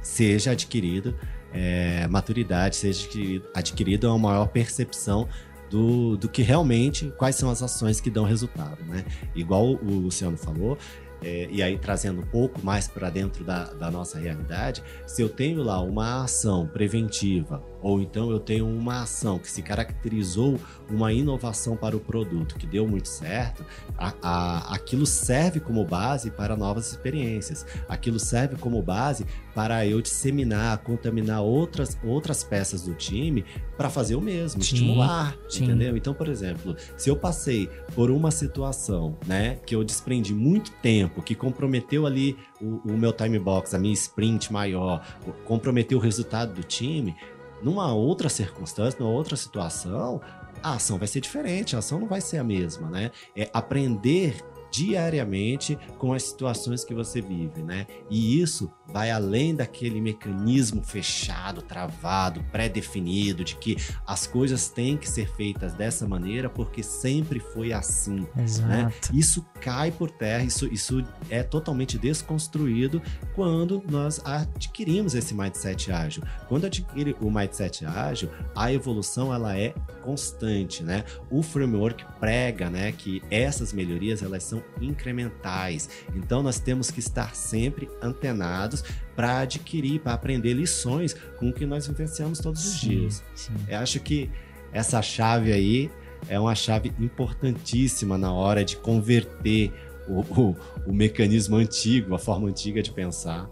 seja 0.02 0.50
adquirido 0.50 1.18
é, 1.56 2.06
maturidade, 2.08 2.76
seja 2.76 3.08
adquirido 3.54 4.04
uma 4.08 4.18
maior 4.18 4.48
percepção 4.48 5.26
do, 5.70 6.16
do 6.16 6.28
que 6.28 6.42
realmente, 6.42 7.12
quais 7.16 7.34
são 7.34 7.50
as 7.50 7.62
ações 7.62 8.00
que 8.00 8.10
dão 8.10 8.24
resultado, 8.24 8.84
né? 8.84 9.04
Igual 9.34 9.74
o 9.74 9.98
Luciano 10.00 10.36
falou, 10.36 10.78
é, 11.22 11.48
e 11.50 11.62
aí 11.62 11.78
trazendo 11.78 12.20
um 12.20 12.26
pouco 12.26 12.64
mais 12.64 12.86
para 12.86 13.08
dentro 13.08 13.42
da, 13.42 13.64
da 13.72 13.90
nossa 13.90 14.18
realidade, 14.18 14.82
se 15.06 15.22
eu 15.22 15.28
tenho 15.28 15.62
lá 15.62 15.80
uma 15.80 16.24
ação 16.24 16.66
preventiva 16.66 17.62
ou 17.86 18.00
então 18.00 18.32
eu 18.32 18.40
tenho 18.40 18.66
uma 18.66 19.02
ação 19.02 19.38
que 19.38 19.48
se 19.48 19.62
caracterizou 19.62 20.58
uma 20.90 21.12
inovação 21.12 21.76
para 21.76 21.96
o 21.96 22.00
produto 22.00 22.56
que 22.56 22.66
deu 22.66 22.84
muito 22.84 23.06
certo, 23.06 23.64
a, 23.96 24.12
a, 24.20 24.74
aquilo 24.74 25.06
serve 25.06 25.60
como 25.60 25.84
base 25.84 26.32
para 26.32 26.56
novas 26.56 26.90
experiências. 26.90 27.64
Aquilo 27.88 28.18
serve 28.18 28.56
como 28.56 28.82
base 28.82 29.24
para 29.54 29.86
eu 29.86 30.02
disseminar, 30.02 30.78
contaminar 30.78 31.42
outras, 31.42 31.96
outras 32.02 32.42
peças 32.42 32.82
do 32.82 32.92
time 32.92 33.44
para 33.76 33.88
fazer 33.88 34.16
o 34.16 34.20
mesmo, 34.20 34.62
sim, 34.62 34.74
estimular, 34.74 35.36
sim. 35.48 35.64
entendeu? 35.64 35.96
Então, 35.96 36.12
por 36.12 36.28
exemplo, 36.28 36.76
se 36.96 37.08
eu 37.08 37.16
passei 37.16 37.70
por 37.94 38.10
uma 38.10 38.32
situação, 38.32 39.16
né, 39.26 39.60
que 39.64 39.76
eu 39.76 39.84
desprendi 39.84 40.34
muito 40.34 40.72
tempo, 40.82 41.22
que 41.22 41.36
comprometeu 41.36 42.04
ali 42.04 42.36
o, 42.60 42.80
o 42.84 42.98
meu 42.98 43.12
time 43.12 43.38
box, 43.38 43.74
a 43.74 43.78
minha 43.78 43.94
sprint 43.94 44.52
maior, 44.52 45.06
comprometeu 45.44 45.98
o 45.98 46.00
resultado 46.00 46.52
do 46.52 46.64
time, 46.64 47.14
numa 47.62 47.92
outra 47.92 48.28
circunstância, 48.28 48.98
numa 49.00 49.12
outra 49.12 49.36
situação, 49.36 50.20
a 50.62 50.74
ação 50.74 50.98
vai 50.98 51.08
ser 51.08 51.20
diferente, 51.20 51.76
a 51.76 51.78
ação 51.78 52.00
não 52.00 52.06
vai 52.06 52.20
ser 52.20 52.38
a 52.38 52.44
mesma, 52.44 52.88
né? 52.88 53.10
É 53.36 53.50
aprender 53.52 54.42
diariamente 54.70 55.78
com 55.98 56.12
as 56.12 56.24
situações 56.24 56.84
que 56.84 56.94
você 56.94 57.20
vive, 57.20 57.62
né? 57.62 57.86
E 58.10 58.40
isso 58.40 58.70
vai 58.88 59.10
além 59.10 59.54
daquele 59.54 60.00
mecanismo 60.00 60.82
fechado, 60.82 61.62
travado, 61.62 62.42
pré-definido 62.52 63.44
de 63.44 63.56
que 63.56 63.76
as 64.06 64.26
coisas 64.26 64.68
têm 64.68 64.96
que 64.96 65.08
ser 65.08 65.28
feitas 65.34 65.72
dessa 65.74 66.06
maneira 66.06 66.48
porque 66.48 66.82
sempre 66.82 67.40
foi 67.40 67.72
assim, 67.72 68.26
né? 68.34 68.44
Exato. 68.44 68.68
né? 68.68 68.92
Isso 69.12 69.44
cai 69.60 69.90
por 69.90 70.10
terra, 70.10 70.44
isso, 70.44 70.66
isso 70.72 71.04
é 71.28 71.42
totalmente 71.42 71.98
desconstruído 71.98 73.02
quando 73.34 73.82
nós 73.90 74.20
adquirimos 74.24 75.14
esse 75.14 75.34
mindset 75.34 75.90
ágil. 75.90 76.22
Quando 76.48 76.66
adquire 76.66 77.16
o 77.20 77.30
mindset 77.30 77.84
ágil, 77.84 78.30
a 78.54 78.72
evolução 78.72 79.32
ela 79.34 79.56
é 79.58 79.74
constante, 80.02 80.82
né? 80.82 81.04
O 81.30 81.42
framework 81.42 82.04
prega, 82.20 82.70
né, 82.70 82.92
que 82.92 83.22
essas 83.30 83.72
melhorias 83.72 84.22
elas 84.22 84.44
são 84.44 84.62
incrementais. 84.80 85.88
Então 86.14 86.42
nós 86.42 86.58
temos 86.58 86.90
que 86.90 87.00
estar 87.00 87.34
sempre 87.34 87.90
antenados 88.00 88.75
para 89.14 89.40
adquirir, 89.40 90.00
para 90.00 90.14
aprender 90.14 90.52
lições 90.52 91.14
com 91.38 91.50
o 91.50 91.52
que 91.52 91.66
nós 91.66 91.86
vivenciamos 91.86 92.38
todos 92.38 92.64
os 92.64 92.80
sim, 92.80 92.88
dias. 92.88 93.24
Sim. 93.34 93.54
Eu 93.68 93.78
acho 93.78 94.00
que 94.00 94.30
essa 94.72 95.00
chave 95.02 95.52
aí 95.52 95.90
é 96.28 96.38
uma 96.38 96.54
chave 96.54 96.92
importantíssima 96.98 98.18
na 98.18 98.32
hora 98.32 98.64
de 98.64 98.76
converter 98.76 99.72
o, 100.08 100.20
o, 100.20 100.56
o 100.86 100.92
mecanismo 100.92 101.56
antigo, 101.56 102.14
a 102.14 102.18
forma 102.18 102.48
antiga 102.48 102.82
de 102.82 102.90
pensar 102.90 103.48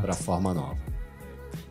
para 0.00 0.12
a 0.12 0.16
forma 0.16 0.52
nova. 0.52 0.78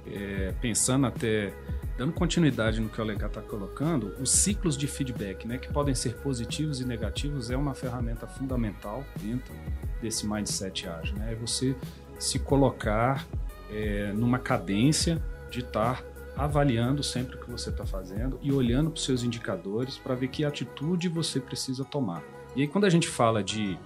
É, 0.06 0.54
pensando 0.62 1.08
até 1.08 1.54
dando 1.98 2.12
continuidade 2.12 2.80
no 2.80 2.90
que 2.90 3.00
o 3.00 3.04
Alencar 3.04 3.30
está 3.30 3.42
colocando, 3.42 4.16
os 4.20 4.32
ciclos 4.32 4.76
de 4.76 4.88
feedback, 4.88 5.48
né, 5.48 5.58
que 5.58 5.72
podem 5.72 5.94
ser 5.94 6.16
positivos 6.16 6.82
e 6.82 6.86
negativos, 6.86 7.52
é 7.52 7.58
uma 7.58 7.74
ferramenta 7.74 8.28
fundamental 8.28 9.06
dentro 9.22 9.54
desse 10.02 10.28
mindset 10.28 10.88
ágil. 10.88 11.16
Né? 11.18 11.34
É 11.34 11.36
você 11.36 11.76
se 12.20 12.40
colocar 12.40 13.28
é, 13.72 14.12
numa 14.14 14.40
cadência 14.40 15.22
de 15.50 15.60
estar 15.60 16.04
avaliando 16.36 17.04
sempre 17.04 17.36
o 17.36 17.40
que 17.40 17.50
você 17.50 17.70
está 17.70 17.86
fazendo 17.86 18.40
e 18.42 18.52
olhando 18.52 18.90
para 18.90 18.98
os 18.98 19.06
seus 19.06 19.24
indicadores 19.24 19.98
para 19.98 20.16
ver 20.16 20.30
que 20.30 20.44
atitude 20.44 21.08
você 21.08 21.40
precisa 21.40 21.84
tomar. 21.86 22.24
E 22.56 22.62
aí, 22.62 22.68
quando 22.68 22.86
a 22.86 22.90
gente 22.90 23.08
fala 23.08 23.44
de 23.44 23.78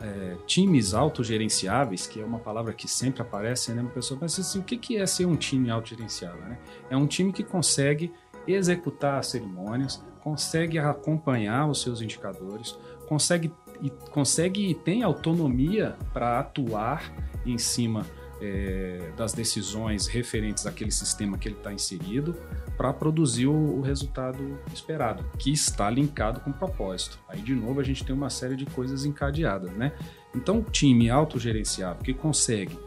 é, 0.00 0.36
times 0.46 0.94
autogerenciáveis, 0.94 2.06
que 2.06 2.20
é 2.20 2.24
uma 2.24 2.38
palavra 2.38 2.72
que 2.72 2.88
sempre 2.88 3.22
aparece, 3.22 3.72
né? 3.72 3.82
Uma 3.82 3.90
pessoa 3.90 4.18
pensa 4.18 4.40
assim, 4.40 4.58
o 4.58 4.62
que 4.62 4.96
é 4.96 5.06
ser 5.06 5.26
um 5.26 5.36
time 5.36 5.70
autogerenciável? 5.70 6.40
Né? 6.42 6.58
É 6.90 6.96
um 6.96 7.06
time 7.06 7.32
que 7.32 7.42
consegue 7.42 8.12
executar 8.46 9.18
as 9.18 9.28
cerimônias, 9.28 10.02
consegue 10.20 10.78
acompanhar 10.78 11.68
os 11.68 11.80
seus 11.80 12.02
indicadores, 12.02 12.76
consegue 13.06 13.52
e, 13.82 13.90
consegue 14.10 14.70
e 14.70 14.74
tem 14.74 15.02
autonomia 15.02 15.96
para 16.12 16.38
atuar 16.38 17.12
em 17.44 17.58
cima 17.58 18.06
é, 18.40 19.12
das 19.16 19.32
decisões 19.32 20.06
referentes 20.06 20.66
àquele 20.66 20.90
sistema 20.90 21.38
que 21.38 21.48
ele 21.48 21.56
está 21.56 21.72
inserido 21.72 22.36
para 22.76 22.92
produzir 22.92 23.46
o, 23.46 23.78
o, 23.78 23.80
resultado 23.80 24.58
esperado, 24.72 25.24
que 25.38 25.52
está 25.52 25.88
linkado 25.88 26.40
com 26.40 26.50
o 26.50 26.52
propósito. 26.52 27.18
Aí, 27.28 27.40
de 27.40 27.54
novo, 27.54 27.80
a 27.80 27.84
gente 27.84 28.04
tem 28.04 28.14
uma 28.14 28.30
série 28.30 28.56
de 28.56 28.66
coisas 28.66 29.04
encadeadas, 29.04 29.70
né? 29.72 29.92
Então, 30.34 30.58
o 30.58 30.62
time 30.62 31.08
autogerenciável 31.08 32.02
que 32.02 32.12
consegue 32.12 32.78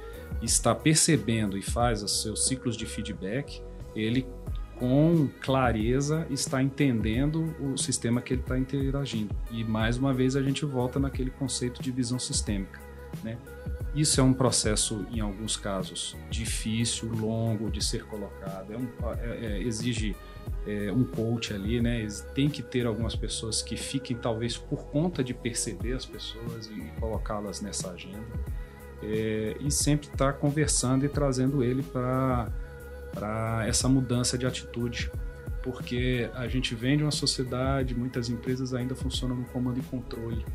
estar 0.41 0.75
percebendo 0.75 1.57
e 1.57 1.61
faz 1.61 2.03
os 2.03 2.21
seus 2.21 2.45
ciclos 2.45 2.75
de 2.75 2.85
feedback, 2.85 3.61
ele 3.95 4.27
com 4.75 5.27
clareza 5.41 6.27
está 6.29 6.61
entendendo 6.61 7.55
o 7.59 7.77
sistema 7.77 8.21
que 8.21 8.33
ele 8.33 8.41
está 8.41 8.59
interagindo. 8.59 9.35
E 9.49 9.63
mais 9.63 9.97
uma 9.97 10.13
vez 10.13 10.35
a 10.35 10.41
gente 10.41 10.65
volta 10.65 10.99
naquele 10.99 11.31
conceito 11.31 11.81
de 11.81 11.91
visão 11.91 12.19
sistêmica. 12.19 12.79
Né? 13.23 13.37
Isso 13.95 14.19
é 14.21 14.23
um 14.23 14.33
processo, 14.33 15.05
em 15.11 15.19
alguns 15.19 15.57
casos, 15.57 16.15
difícil, 16.29 17.09
longo 17.09 17.69
de 17.69 17.83
ser 17.83 18.03
colocado. 18.05 18.73
É 18.73 18.77
um, 18.77 18.87
é, 19.19 19.45
é, 19.45 19.61
exige 19.63 20.15
é, 20.65 20.91
um 20.91 21.03
coach 21.03 21.53
ali, 21.53 21.81
né? 21.81 22.05
Tem 22.35 22.49
que 22.49 22.61
ter 22.61 22.85
algumas 22.85 23.15
pessoas 23.15 23.61
que 23.61 23.75
fiquem, 23.75 24.15
talvez, 24.15 24.57
por 24.57 24.85
conta 24.85 25.23
de 25.23 25.33
perceber 25.33 25.93
as 25.93 26.05
pessoas 26.05 26.67
e 26.67 26.91
colocá-las 26.99 27.61
nessa 27.61 27.91
agenda. 27.91 28.21
É, 29.01 29.55
e 29.59 29.71
sempre 29.71 30.07
estar 30.07 30.33
tá 30.33 30.33
conversando 30.33 31.05
e 31.05 31.09
trazendo 31.09 31.63
ele 31.63 31.83
para 31.83 33.65
essa 33.65 33.87
mudança 33.87 34.37
de 34.37 34.45
atitude. 34.45 35.11
Porque 35.63 36.29
a 36.35 36.47
gente 36.47 36.75
vem 36.75 36.97
de 36.97 37.03
uma 37.03 37.11
sociedade, 37.11 37.95
muitas 37.95 38.29
empresas 38.29 38.73
ainda 38.73 38.95
funcionam 38.95 39.35
no 39.35 39.45
comando 39.45 39.79
e 39.79 39.83
controle 39.83 40.45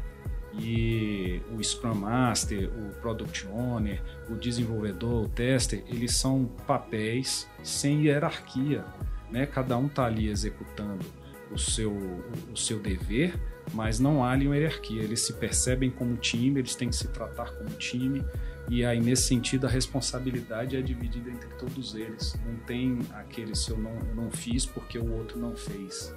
e 0.55 1.41
o 1.51 1.63
Scrum 1.63 1.95
Master, 1.95 2.71
o 2.71 3.01
Product 3.01 3.47
Owner, 3.49 4.03
o 4.29 4.35
desenvolvedor, 4.35 5.25
o 5.25 5.29
tester, 5.29 5.83
eles 5.89 6.17
são 6.17 6.45
papéis 6.67 7.49
sem 7.63 8.07
hierarquia, 8.07 8.85
né? 9.31 9.47
Cada 9.47 9.77
um 9.79 9.87
está 9.87 10.05
ali 10.05 10.29
executando 10.29 11.05
o 11.51 11.59
seu, 11.59 11.93
o 11.93 12.57
seu 12.57 12.79
dever, 12.79 13.35
mas 13.73 13.99
não 13.99 14.25
há 14.25 14.33
ali 14.33 14.47
uma 14.47 14.57
hierarquia. 14.57 15.03
Eles 15.03 15.21
se 15.21 15.33
percebem 15.35 15.91
como 15.91 16.17
time, 16.17 16.61
eles 16.61 16.75
têm 16.75 16.89
que 16.89 16.97
se 16.97 17.09
tratar 17.09 17.51
como 17.53 17.71
time, 17.71 18.25
e 18.69 18.85
aí, 18.85 19.01
nesse 19.01 19.25
sentido, 19.25 19.67
a 19.67 19.71
responsabilidade 19.71 20.77
é 20.77 20.83
dividida 20.83 21.31
entre 21.31 21.49
todos 21.59 21.95
eles. 21.95 22.39
Não 22.47 22.57
tem 22.65 23.01
aquele 23.13 23.55
se 23.55 23.71
eu 23.71 23.79
não, 23.79 23.95
eu 24.09 24.15
não 24.15 24.31
fiz 24.31 24.65
porque 24.65 24.99
o 24.99 25.13
outro 25.13 25.39
não 25.39 25.57
fez. 25.57 26.15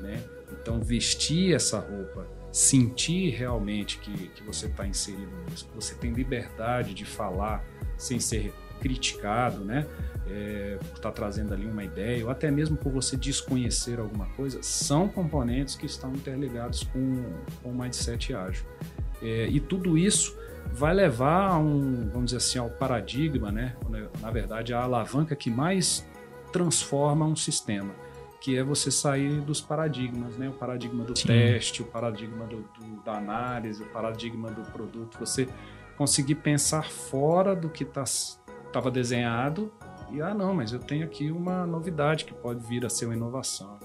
Né? 0.00 0.22
Então, 0.52 0.80
vestir 0.80 1.54
essa 1.54 1.78
roupa, 1.78 2.26
sentir 2.52 3.30
realmente 3.30 3.98
que, 3.98 4.28
que 4.28 4.42
você 4.42 4.66
está 4.66 4.86
inserido 4.86 5.30
nisso, 5.48 5.66
que 5.66 5.74
você 5.74 5.94
tem 5.94 6.12
liberdade 6.12 6.94
de 6.94 7.04
falar 7.04 7.64
sem 7.96 8.18
ser 8.18 8.52
criticado, 8.80 9.64
né? 9.64 9.86
É, 10.28 10.76
por 10.80 10.96
estar 10.96 11.10
tá 11.10 11.12
trazendo 11.12 11.54
ali 11.54 11.66
uma 11.66 11.84
ideia, 11.84 12.24
ou 12.24 12.30
até 12.30 12.50
mesmo 12.50 12.76
por 12.76 12.92
você 12.92 13.16
desconhecer 13.16 13.98
alguma 13.98 14.26
coisa, 14.30 14.62
são 14.62 15.08
componentes 15.08 15.76
que 15.76 15.86
estão 15.86 16.12
interligados 16.12 16.82
com, 16.84 17.24
com 17.62 17.70
o 17.70 17.74
mindset 17.74 18.34
ágil. 18.34 18.66
É, 19.22 19.46
e 19.46 19.60
tudo 19.60 19.96
isso 19.96 20.36
vai 20.72 20.92
levar 20.92 21.52
a 21.52 21.58
um, 21.58 22.08
vamos 22.08 22.26
dizer 22.26 22.38
assim, 22.38 22.58
ao 22.58 22.68
paradigma, 22.68 23.52
né? 23.52 23.76
Na 24.20 24.30
verdade, 24.30 24.74
a 24.74 24.82
alavanca 24.82 25.36
que 25.36 25.50
mais 25.50 26.06
transforma 26.52 27.24
um 27.24 27.36
sistema 27.36 27.94
que 28.40 28.56
é 28.56 28.62
você 28.62 28.90
sair 28.90 29.40
dos 29.40 29.60
paradigmas, 29.60 30.36
né? 30.36 30.48
O 30.48 30.52
paradigma 30.52 31.04
do 31.04 31.18
Sim. 31.18 31.28
teste, 31.28 31.82
o 31.82 31.86
paradigma 31.86 32.46
do, 32.46 32.58
do, 32.58 33.02
da 33.04 33.16
análise, 33.16 33.82
o 33.82 33.86
paradigma 33.86 34.50
do 34.50 34.62
produto. 34.72 35.18
Você 35.18 35.48
conseguir 35.96 36.36
pensar 36.36 36.90
fora 36.90 37.56
do 37.56 37.68
que 37.68 37.84
estava 37.84 38.04
tá, 38.72 38.90
desenhado 38.90 39.72
e, 40.10 40.22
ah, 40.22 40.34
não, 40.34 40.54
mas 40.54 40.72
eu 40.72 40.78
tenho 40.78 41.04
aqui 41.04 41.30
uma 41.30 41.66
novidade 41.66 42.24
que 42.24 42.34
pode 42.34 42.64
vir 42.66 42.84
a 42.84 42.88
ser 42.88 43.06
uma 43.06 43.14
inovação. 43.14 43.78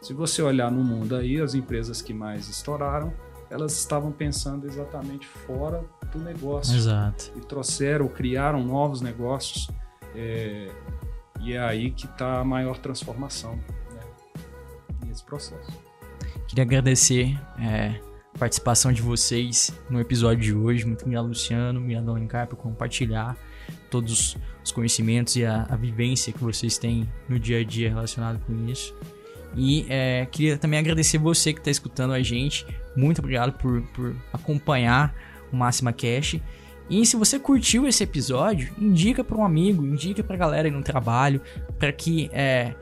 Se 0.00 0.14
você 0.14 0.40
olhar 0.40 0.70
no 0.70 0.82
mundo 0.82 1.14
aí, 1.14 1.40
as 1.40 1.54
empresas 1.54 2.00
que 2.00 2.14
mais 2.14 2.48
estouraram, 2.48 3.12
elas 3.50 3.76
estavam 3.76 4.10
pensando 4.10 4.66
exatamente 4.66 5.26
fora 5.26 5.84
do 6.10 6.18
negócio. 6.18 6.74
Exato. 6.74 7.32
E 7.36 7.40
trouxeram, 7.40 8.08
criaram 8.08 8.64
novos 8.64 9.02
negócios. 9.02 9.68
É, 10.14 10.70
e 11.40 11.54
é 11.54 11.58
aí 11.58 11.90
que 11.90 12.06
está 12.06 12.40
a 12.40 12.44
maior 12.44 12.78
transformação 12.78 13.58
esse 15.10 15.24
processo. 15.24 15.70
Queria 16.48 16.64
agradecer 16.64 17.38
é, 17.60 18.00
a 18.34 18.38
participação 18.38 18.92
de 18.92 19.02
vocês 19.02 19.72
no 19.88 20.00
episódio 20.00 20.42
de 20.42 20.54
hoje. 20.54 20.84
Muito 20.84 21.02
obrigado, 21.02 21.26
Luciano. 21.26 21.80
Obrigado, 21.80 22.10
Alencar, 22.10 22.46
por 22.46 22.56
compartilhar 22.56 23.36
todos 23.88 24.36
os 24.64 24.72
conhecimentos 24.72 25.36
e 25.36 25.44
a, 25.44 25.66
a, 25.68 25.76
vivência 25.76 26.32
que 26.32 26.42
vocês 26.42 26.78
têm 26.78 27.08
no 27.28 27.38
dia 27.38 27.60
a 27.60 27.64
dia 27.64 27.88
relacionado 27.88 28.40
com 28.44 28.68
isso. 28.68 28.94
E 29.56 29.84
é, 29.88 30.26
queria 30.30 30.56
também 30.56 30.78
agradecer 30.78 31.18
você 31.18 31.52
que 31.52 31.58
está 31.60 31.70
escutando 31.70 32.12
a 32.12 32.22
gente. 32.22 32.66
Muito 32.96 33.18
obrigado 33.18 33.52
por, 33.52 33.82
por 33.88 34.14
acompanhar 34.32 35.14
o 35.52 35.56
Máxima 35.56 35.92
Cash. 35.92 36.40
E 36.90 37.06
se 37.06 37.16
você 37.16 37.38
curtiu 37.38 37.86
esse 37.86 38.02
episódio, 38.02 38.74
indica 38.76 39.22
para 39.22 39.36
um 39.36 39.44
amigo, 39.44 39.86
indica 39.86 40.24
para 40.24 40.34
a 40.34 40.38
galera 40.38 40.66
aí 40.66 40.72
no 40.72 40.82
trabalho, 40.82 41.40
para 41.78 41.92
que 41.92 42.28
é, 42.32 42.74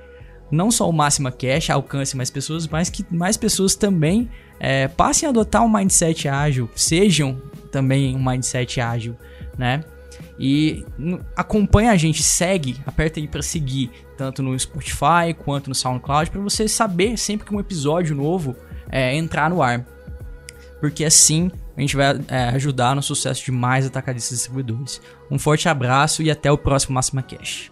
não 0.50 0.70
só 0.70 0.88
o 0.88 0.92
Máxima 0.92 1.30
Cash 1.30 1.68
alcance 1.68 2.16
mais 2.16 2.30
pessoas, 2.30 2.66
mas 2.66 2.88
que 2.88 3.04
mais 3.10 3.36
pessoas 3.36 3.74
também 3.74 4.30
é, 4.58 4.88
passem 4.88 5.26
a 5.26 5.30
adotar 5.30 5.62
um 5.62 5.68
mindset 5.68 6.26
ágil, 6.26 6.70
sejam 6.74 7.40
também 7.70 8.16
um 8.16 8.24
mindset 8.24 8.80
ágil, 8.80 9.14
né? 9.58 9.84
E 10.38 10.86
acompanha 11.36 11.90
a 11.90 11.96
gente, 11.96 12.22
segue, 12.22 12.76
aperta 12.86 13.20
aí 13.20 13.28
para 13.28 13.42
seguir, 13.42 13.90
tanto 14.16 14.42
no 14.42 14.58
Spotify 14.58 15.34
quanto 15.36 15.68
no 15.68 15.74
SoundCloud, 15.74 16.30
para 16.30 16.40
você 16.40 16.66
saber 16.66 17.18
sempre 17.18 17.46
que 17.46 17.54
um 17.54 17.60
episódio 17.60 18.16
novo 18.16 18.56
é, 18.88 19.14
entrar 19.14 19.50
no 19.50 19.62
ar. 19.62 19.84
Porque 20.80 21.04
assim 21.04 21.50
a 21.78 21.80
gente 21.80 21.96
vai 21.96 22.20
é, 22.26 22.48
ajudar 22.48 22.96
no 22.96 23.02
sucesso 23.02 23.44
de 23.44 23.52
mais 23.52 23.86
atacadistas 23.86 24.32
e 24.32 24.34
distribuidores. 24.34 25.00
Um 25.30 25.38
forte 25.38 25.68
abraço 25.68 26.24
e 26.24 26.30
até 26.30 26.50
o 26.50 26.58
próximo 26.58 26.94
Máxima 26.94 27.22
Cash. 27.22 27.70